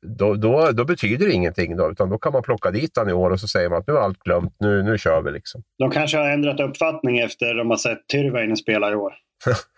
[0.07, 3.13] Då, då, då, betyder det ingenting, då, utan då kan man plocka dit han i
[3.13, 5.31] år och så säger man att nu är allt glömt, nu, nu kör vi.
[5.31, 5.63] Liksom.
[5.79, 9.13] De kanske har ändrat uppfattning efter att de har sett Tyrväinen spela i år.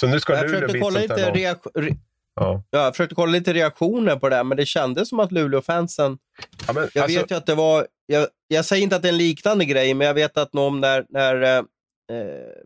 [0.00, 1.40] Så nu ska jag Luleå bli kolla lite re...
[1.74, 1.94] ja.
[2.34, 2.62] ja.
[2.70, 6.18] Jag försökte kolla lite reaktioner på det, men det kändes som att Luleå-fansen...
[6.66, 7.18] Ja, jag alltså...
[7.20, 7.86] vet ju att det var...
[8.06, 10.80] Jag, jag, säger inte att det är en liknande grej, men jag vet att någon
[10.80, 11.64] när, när eh,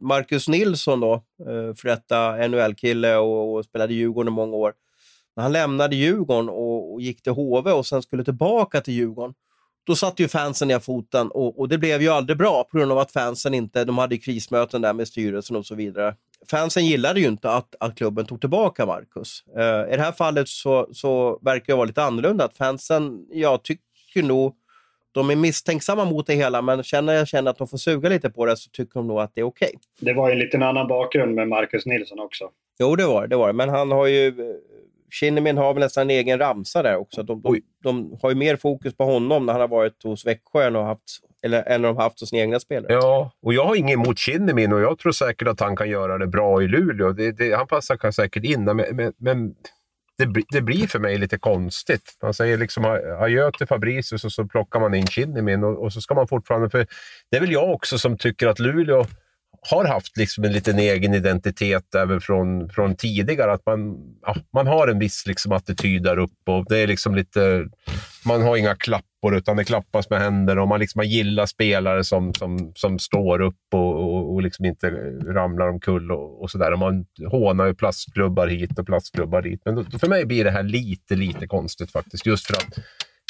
[0.00, 4.72] Marcus Nilsson, då, eh, för detta NHL-kille och, och spelade i Djurgården i många år,
[5.36, 9.34] när han lämnade Djurgården och, och, gick till HV och sen skulle tillbaka till Djurgården,
[9.86, 12.92] då satte ju fansen ner foten och, och, det blev ju aldrig bra på grund
[12.92, 16.14] av att fansen inte, de hade krismöten där med styrelsen och så vidare
[16.50, 19.44] fansen gillade ju inte att, att klubben tog tillbaka Marcus.
[19.56, 22.44] Uh, I det här fallet så, så verkar det vara lite annorlunda.
[22.44, 24.54] Att fansen, jag tycker nog,
[25.12, 28.30] de är misstänksamma mot det hela, men känner jag känner att de får suga lite
[28.30, 29.68] på det så tycker de nog att det är okej.
[29.68, 29.78] Okay.
[30.00, 32.50] Det var ju en liten annan bakgrund med Marcus Nilsson också.
[32.78, 33.36] Jo, det var det.
[33.36, 33.52] Var.
[33.52, 34.34] Men han har ju...
[35.10, 37.22] Kinnimin har väl nästan en egen ramsa där också.
[37.22, 40.66] De, de, de, har ju mer fokus på honom när han har varit hos Växjö
[40.66, 41.02] än, haft,
[41.42, 42.92] eller, än de har haft hos sina egna spelare.
[42.92, 46.18] Ja, och jag har inget emot Kinnimin och jag tror säkert att han kan göra
[46.18, 47.12] det bra i Luleå.
[47.12, 49.54] Det, det, han passar säkert in, men, men, men
[50.18, 52.16] det, det, blir för mig lite konstigt.
[52.22, 52.84] Man säger liksom
[53.18, 56.70] adjö till Fabricius och så plockar man in Kinnimin och, och så ska man fortfarande...
[56.70, 56.86] För
[57.30, 59.06] det är väl jag också som tycker att Luleå
[59.70, 63.52] har haft liksom en liten egen identitet även från, från tidigare.
[63.52, 67.14] Att man, ja, man har en viss liksom attityd där uppe och det är liksom
[67.14, 67.68] lite...
[68.26, 72.04] Man har inga klappor utan det klappas med händer och man, liksom, man gillar spelare
[72.04, 74.90] som, som, som står upp och, och, och liksom inte
[75.26, 76.76] ramlar omkull och, och sådär.
[76.76, 79.62] Man hånar ju plastklubbar hit och plastklubbar dit.
[79.64, 82.26] Men då, för mig blir det här lite, lite konstigt faktiskt.
[82.26, 82.78] Just för att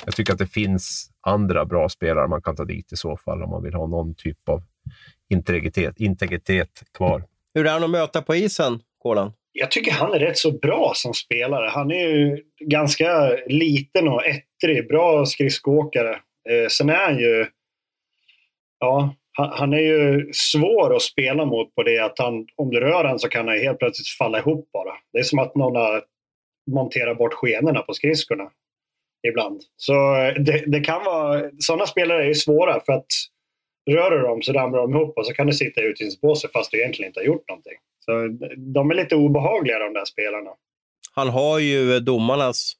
[0.04, 3.42] jag tycker att det finns andra bra spelare man kan ta dit i så fall
[3.42, 4.62] om man vill ha någon typ av
[5.30, 7.24] integritet, integritet kvar.
[7.54, 9.32] Hur är han att möta på isen, Kolan?
[9.52, 11.68] Jag tycker han är rätt så bra som spelare.
[11.68, 16.12] Han är ju ganska liten och ettrig, bra skridskoåkare.
[16.50, 17.46] Eh, sen är han ju...
[18.78, 23.04] Ja, han, är ju svår att spela mot på det att han, om du rör
[23.04, 24.92] han så kan han helt plötsligt falla ihop bara.
[25.12, 26.04] Det är som att någon har
[26.70, 28.50] monterat bort skenorna på skridskorna
[29.28, 29.60] ibland.
[29.76, 31.50] Så eh, det, det kan vara...
[31.58, 33.06] Sådana spelare är ju svåra för att
[33.90, 36.70] rör du dem så ramlar de ihop och så kan du sitta i utvisningsbåset fast
[36.70, 37.76] du egentligen inte har gjort någonting.
[38.04, 40.50] Så eh, de är lite obehagliga de där spelarna.
[41.14, 42.72] Han har ju eh, domarnas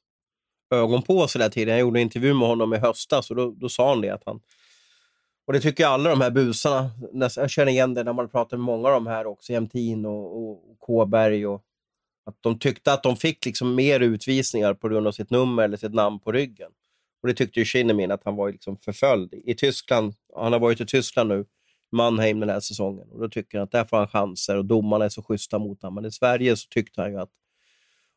[0.73, 1.73] ögon på sig hela tiden.
[1.73, 4.09] Jag gjorde en intervju med honom i höstas och då, då sa han det.
[4.09, 4.39] Att han,
[5.47, 6.91] och det tycker alla de här busarna.
[7.35, 9.53] Jag känner igen det när man pratar med många av de här också.
[9.53, 11.47] Jämtin och, och, och Kåberg.
[11.47, 11.63] Och,
[12.25, 15.77] att de tyckte att de fick liksom mer utvisningar på grund av sitt nummer eller
[15.77, 16.71] sitt namn på ryggen.
[17.23, 19.33] Och det tyckte ju Kinnamin att han var liksom förföljd.
[19.33, 21.45] I Tyskland, han har varit i Tyskland nu,
[21.91, 23.07] Mannheim den här säsongen.
[23.11, 25.81] Och då tycker han att där får han chanser och domarna är så schyssta mot
[25.81, 25.95] honom.
[25.95, 27.29] Men i Sverige så tyckte han ju att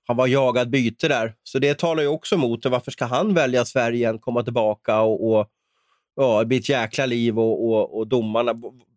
[0.07, 1.35] han var jagad byte där.
[1.43, 2.69] Så det talar ju också emot det.
[2.69, 5.51] Varför ska han välja Sverige igen, komma tillbaka och, och
[6.17, 8.55] ja, det blir ett jäkla liv och, och, och domarna,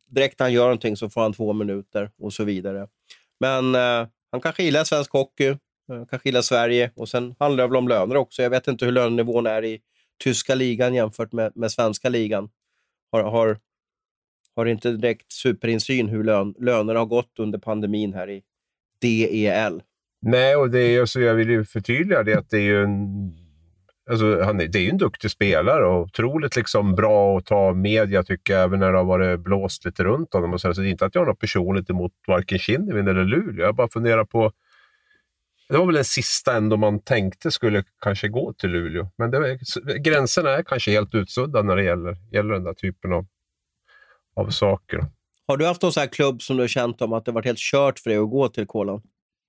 [0.07, 2.88] direkt när han gör någonting så får han två minuter och så vidare.
[3.39, 7.68] Men eh, han kanske gillar svensk hockey, eh, kanske gillar Sverige och sen handlar det
[7.68, 8.41] väl om löner också.
[8.41, 9.80] Jag vet inte hur lönenivån är i
[10.24, 12.50] tyska ligan jämfört med, med svenska ligan.
[13.12, 13.58] Har, har,
[14.56, 18.42] har inte direkt superinsyn hur lön, lönerna har gått under pandemin här i
[19.02, 19.82] DEL.
[20.22, 23.32] Nej, och det är, alltså, jag vill ju förtydliga det att det är ju en,
[24.10, 27.74] alltså, han är, det är ju en duktig spelare och otroligt liksom bra att ta
[27.74, 30.54] media tycker jag, även när det har varit blåst lite runt honom.
[30.54, 33.26] Och så, så det är inte att jag har något personligt emot varken Kinnevin eller
[33.26, 33.66] Luleå.
[33.66, 34.52] Jag bara funderar på
[35.70, 39.08] det var väl den sista ändå man tänkte skulle kanske gå till Luleå.
[39.18, 39.60] Men det,
[40.00, 43.26] gränserna är kanske helt utsudda när det gäller, gäller den där typen av,
[44.36, 45.00] av saker.
[45.48, 47.46] Har du haft någon sån här klubb som du har känt om att det varit
[47.46, 49.02] helt kört för dig att gå till Kolan?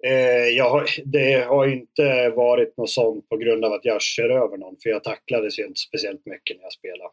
[0.07, 4.57] Eh, jag, det har inte varit något sånt på grund av att jag kör över
[4.57, 7.11] någon, för jag tacklades ju inte speciellt mycket när jag spelade.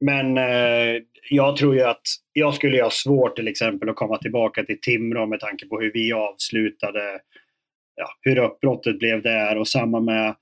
[0.00, 2.02] Men eh, jag tror ju att
[2.32, 5.92] jag skulle ha svårt till exempel att komma tillbaka till Timrå med tanke på hur
[5.92, 7.20] vi avslutade,
[7.96, 10.34] ja, hur uppbrottet blev där och samma med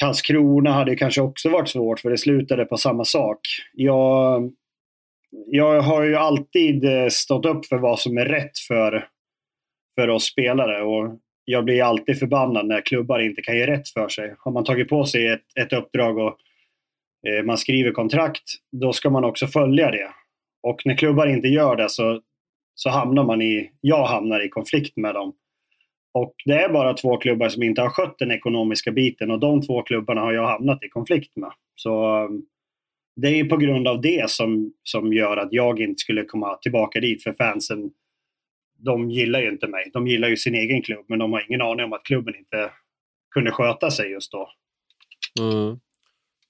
[0.00, 3.40] Karlskrona hade kanske också varit svårt för det slutade på samma sak.
[3.72, 4.52] Jag,
[5.46, 9.08] jag har ju alltid eh, stått upp för vad som är rätt för,
[9.94, 14.08] för oss spelare och jag blir alltid förbannad när klubbar inte kan ge rätt för
[14.08, 14.34] sig.
[14.38, 16.36] Har man tagit på sig ett, ett uppdrag och
[17.28, 20.10] eh, man skriver kontrakt, då ska man också följa det.
[20.62, 22.20] Och när klubbar inte gör det så,
[22.74, 25.32] så hamnar man i, jag hamnar i konflikt med dem.
[26.12, 29.62] Och det är bara två klubbar som inte har skött den ekonomiska biten och de
[29.62, 31.52] två klubbarna har jag hamnat i konflikt med.
[31.74, 32.28] Så
[33.16, 37.00] det är på grund av det som, som gör att jag inte skulle komma tillbaka
[37.00, 37.90] dit för fansen
[38.84, 39.90] de gillar ju inte mig.
[39.92, 42.70] De gillar ju sin egen klubb men de har ingen aning om att klubben inte
[43.34, 44.50] kunde sköta sig just då.
[45.40, 45.80] Mm.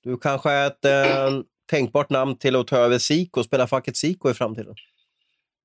[0.03, 1.41] Du kanske är ett eh,
[1.71, 4.75] tänkbart namn till att ta över Siko, spela facket Siko i framtiden?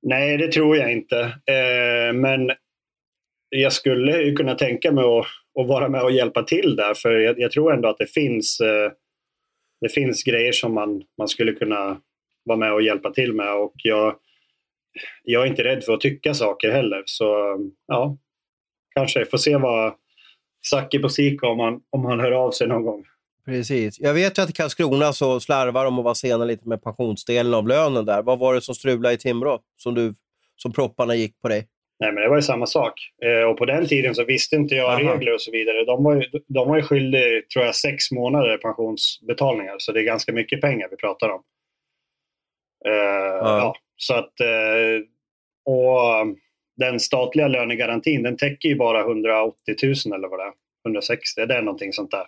[0.01, 1.19] Nej, det tror jag inte.
[1.21, 2.51] Eh, men
[3.55, 5.25] jag skulle ju kunna tänka mig att,
[5.61, 8.59] att, vara med och hjälpa till där för jag, jag tror ändå att det finns,
[8.59, 8.91] eh,
[9.81, 11.97] det finns grejer som man, man skulle kunna
[12.45, 14.15] vara med och hjälpa till med och jag,
[15.23, 17.03] jag är inte rädd för att tycka saker heller.
[17.05, 18.17] Så ja,
[18.95, 19.25] kanske.
[19.25, 19.93] Får se vad
[20.69, 23.05] Zacke på Sika om han, om han hör av sig någon gång.
[23.45, 23.99] Precis.
[23.99, 27.53] Jag vet ju att i Karlskrona så slarvar de och var sena lite med pensionsdelen
[27.53, 28.21] av lönen där.
[28.21, 30.15] Vad var det som strulade i Timrå som, du,
[30.55, 31.67] som propparna gick på dig?
[31.99, 32.93] Nej, men det var ju samma sak.
[33.23, 35.13] Eh, och på den tiden så visste inte jag Aha.
[35.13, 35.85] regler och så vidare.
[35.85, 39.75] De var ju, de var ju skyldiga, tror jag, sex månader pensionsbetalningar.
[39.77, 41.43] Så det är ganska mycket pengar vi pratar om.
[42.85, 43.57] Eh, ja.
[43.57, 43.75] ja.
[43.97, 44.39] så att...
[44.39, 45.05] Eh,
[45.67, 46.35] och
[46.77, 50.53] den statliga lönegarantin den täcker ju bara 180 000 eller vad det är.
[50.85, 52.25] 160, det är någonting sånt där.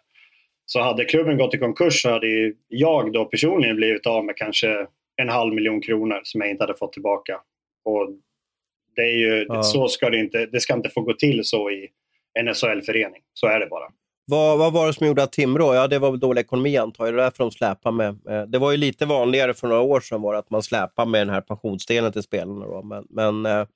[0.65, 4.87] Så hade klubben gått i konkurs så hade jag då personligen blivit av med kanske
[5.15, 7.39] en halv miljon kronor som jag inte hade fått tillbaka.
[7.85, 8.09] Och
[8.97, 9.63] det är ju, ja.
[9.63, 11.87] så ska det inte, det ska inte få gå till så i
[12.39, 13.21] en SHL-förening.
[13.33, 13.85] Så är det bara.
[14.25, 17.05] Vad, vad var det som gjorde att Timrå, ja det var väl dålig ekonomi antar
[17.05, 18.07] jag, det är därför de släpade med.
[18.29, 21.21] Eh, det var ju lite vanligare för några år sedan var att man släpade med
[21.21, 22.65] den här pensionsdelen till spelarna.
[22.65, 22.83] Då.
[22.83, 23.67] Men, men eh,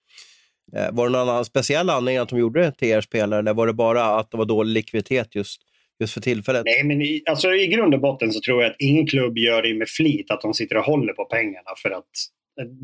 [0.76, 3.54] eh, var det någon annan speciell anledning att de gjorde det till er spelare eller
[3.54, 5.62] var det bara att det var dålig likviditet just,
[6.00, 6.64] just för tillfället?
[6.66, 9.62] Nej, men i, alltså, i grund och botten så tror jag att ingen klubb gör
[9.62, 11.70] det med flit, att de sitter och håller på pengarna.
[11.78, 12.10] För att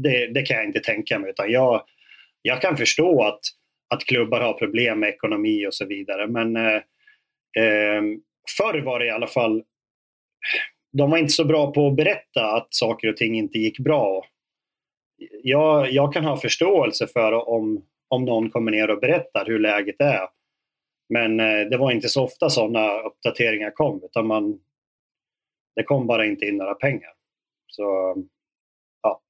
[0.03, 1.29] det, det kan jag inte tänka mig.
[1.29, 1.81] Utan jag,
[2.47, 3.39] jag kan förstå att,
[3.89, 6.27] att klubbar har problem med ekonomi och så vidare.
[6.27, 6.75] Men eh,
[7.63, 8.01] eh,
[8.57, 9.63] förr var det i alla fall...
[10.91, 14.25] De var inte så bra på att berätta att saker och ting inte gick bra.
[15.43, 20.01] Jag, jag kan ha förståelse för om, om någon kommer ner och berättar hur läget
[20.01, 20.27] är.
[21.09, 24.01] Men eh, det var inte så ofta sådana uppdateringar kom.
[24.03, 24.59] Utan man,
[25.75, 27.13] det kom bara inte in några pengar.
[27.67, 28.15] Så
[29.01, 29.21] ja,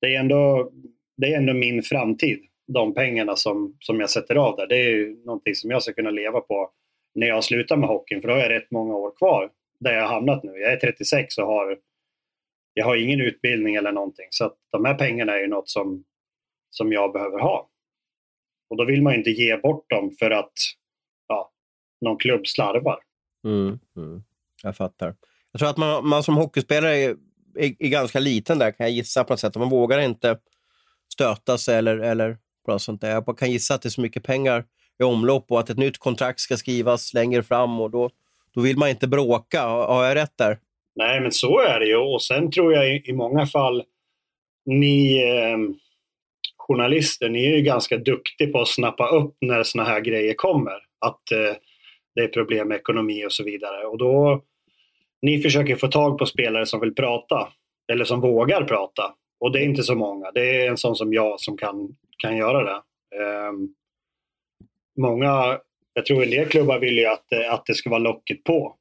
[0.00, 0.72] det är ändå
[1.16, 2.38] det är ändå min framtid.
[2.66, 4.66] De pengarna som, som jag sätter av där.
[4.66, 6.70] Det är ju någonting som jag ska kunna leva på
[7.14, 8.20] när jag slutar med hockeyn.
[8.20, 9.50] För då har jag rätt många år kvar
[9.80, 10.50] där jag har hamnat nu.
[10.50, 11.78] Jag är 36 och har,
[12.74, 14.26] jag har ingen utbildning eller någonting.
[14.30, 16.04] Så att de här pengarna är ju något som,
[16.70, 17.70] som jag behöver ha.
[18.70, 20.52] Och då vill man ju inte ge bort dem för att
[21.28, 21.52] ja,
[22.00, 22.98] någon klubb slarvar.
[23.44, 24.22] Mm, mm.
[24.62, 25.14] Jag fattar.
[25.52, 27.16] Jag tror att man, man som hockeyspelare är,
[27.54, 29.56] är, är, ganska liten där kan jag gissa på något sätt.
[29.56, 30.38] Man vågar inte
[31.16, 32.36] stöta sig eller, eller
[32.68, 33.10] något sånt där.
[33.10, 34.64] Jag kan gissa att det är så mycket pengar
[35.00, 38.10] i omlopp och att ett nytt kontrakt ska skrivas längre fram och då,
[38.54, 39.62] då vill man inte bråka.
[39.62, 40.58] Har jag rätt där?
[40.96, 41.96] Nej, men så är det ju.
[41.96, 43.82] Och sen tror jag i, i många fall,
[44.66, 45.58] ni eh,
[46.56, 50.74] journalister, ni är ju ganska duktiga på att snappa upp när såna här grejer kommer.
[51.06, 51.56] Att eh,
[52.14, 53.86] det är problem med ekonomi och så vidare.
[53.86, 54.42] Och då,
[55.22, 57.48] ni försöker få tag på spelare som vill prata,
[57.92, 59.14] eller som vågar prata.
[59.40, 60.30] Och det är inte så många.
[60.30, 62.82] Det är en sån som jag som kan, kan göra det.
[63.48, 63.74] Um,
[64.96, 65.58] många,
[65.94, 68.76] jag tror en del klubbar vill ju att, att det ska vara locket på.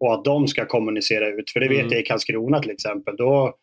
[0.00, 1.50] Och att de ska kommunicera ut.
[1.50, 1.92] För det vet mm.
[1.92, 3.16] jag i Karlskrona till exempel.
[3.16, 3.54] Då,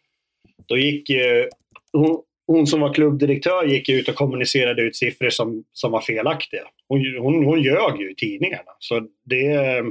[0.66, 1.50] då gick ju,
[1.92, 6.64] hon, hon som var klubbdirektör gick ut och kommunicerade ut siffror som, som var felaktiga.
[6.88, 8.72] Hon, hon, hon ljög ju i tidningarna.
[8.80, 9.84] Så det,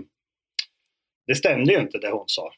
[1.26, 2.52] det stämde ju inte det hon sa.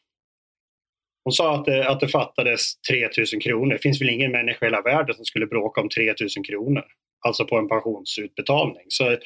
[1.30, 3.72] Hon sa att det, att det fattades 3000 kronor.
[3.72, 6.84] Det finns väl ingen människa i hela världen som skulle bråka om 3000 kronor.
[7.26, 8.84] Alltså på en pensionsutbetalning.
[8.88, 9.16] Så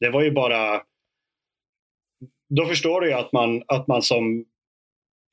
[0.00, 0.82] det var ju bara...
[2.48, 4.44] Då förstår du ju att man, att man som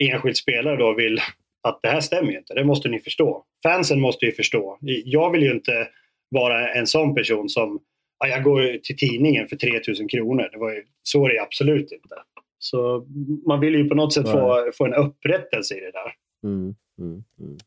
[0.04, 1.20] enskild spelare då vill
[1.68, 2.54] att det här stämmer ju inte.
[2.54, 3.46] Det måste ni förstå.
[3.64, 4.78] Fansen måste ju förstå.
[5.06, 5.88] Jag vill ju inte
[6.30, 7.80] vara en sån person som
[8.20, 10.50] ja, jag går till tidningen för 3000 kronor.
[10.52, 12.16] Det var ju, så är det absolut inte.
[12.64, 13.06] Så
[13.48, 16.14] man vill ju på något sätt få, få en upprättelse i det där.
[16.44, 17.58] Mm, mm, mm.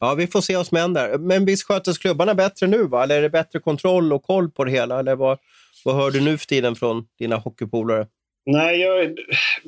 [0.00, 1.18] Ja, vi får se vad som händer.
[1.18, 2.84] Men visst sköter klubbarna bättre nu?
[2.84, 3.02] Va?
[3.02, 4.98] Eller är det bättre kontroll och koll på det hela?
[4.98, 5.38] Eller vad,
[5.84, 8.06] vad hör du nu för tiden från dina hockeypolare?
[8.46, 9.18] Nej, jag,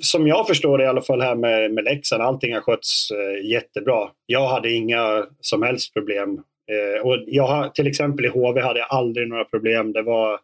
[0.00, 3.50] som jag förstår det i alla fall här med, med Leksand, allting har skötts eh,
[3.50, 4.08] jättebra.
[4.26, 6.40] Jag hade inga som helst problem.
[6.70, 9.92] Eh, och jag, till exempel i HV hade jag aldrig några problem.
[9.92, 10.40] Det var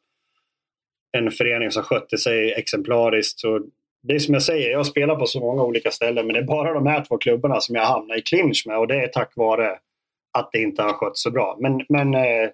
[1.12, 3.40] en förening som skötte sig exemplariskt.
[3.40, 3.60] Så
[4.08, 6.44] det är som jag säger, jag spelar på så många olika ställen men det är
[6.44, 9.32] bara de här två klubbarna som jag hamnar i clinch med och det är tack
[9.36, 9.78] vare
[10.38, 11.56] att det inte har skötts så bra.
[11.60, 12.50] Men, men eh,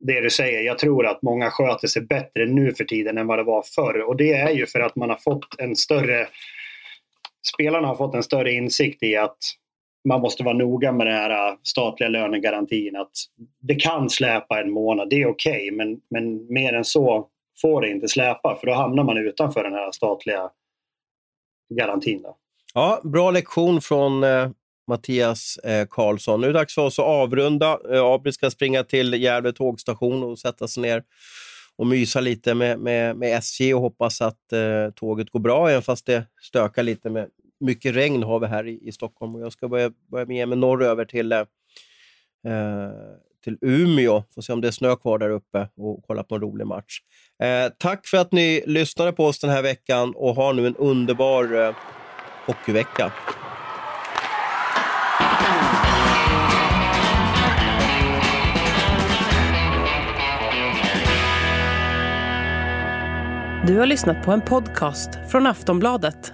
[0.00, 3.38] det du säger, jag tror att många sköter sig bättre nu för tiden än vad
[3.38, 6.28] det var förr och det är ju för att man har fått en större
[7.54, 9.38] Spelarna har fått en större insikt i att
[10.08, 12.96] man måste vara noga med den här eh, statliga lönegarantin.
[12.96, 13.12] Att
[13.60, 17.28] det kan släpa en månad, det är okej, okay, men, men mer än så
[17.62, 20.50] får det inte släpa för då hamnar man utanför den här statliga
[21.70, 22.22] garantin.
[22.22, 22.36] Då.
[22.74, 24.50] Ja, bra lektion från eh,
[24.88, 26.40] Mattias eh, Karlsson.
[26.40, 27.78] Nu är det dags för oss att avrunda.
[27.92, 31.02] Eh, Abri ska springa till Gävle tågstation och sätta sig ner
[31.76, 35.82] och mysa lite med, med, med SJ och hoppas att eh, tåget går bra, även
[35.82, 37.10] fast det stökar lite.
[37.10, 37.28] med
[37.60, 40.58] Mycket regn har vi här i, i Stockholm och jag ska börja, börja med mig
[40.58, 41.38] norröver till eh,
[42.46, 42.90] eh,
[43.44, 44.22] till Umeå.
[44.34, 47.00] Får se om det är snö kvar där uppe och kolla på en rolig match.
[47.40, 50.76] Eh, tack för att ni lyssnade på oss den här veckan och ha nu en
[50.76, 51.74] underbar eh,
[52.46, 53.12] hockeyvecka.
[63.66, 66.32] Du har lyssnat på en podcast från Aftonbladet.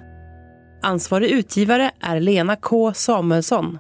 [0.83, 3.79] Ansvarig utgivare är Lena K Samuelsson.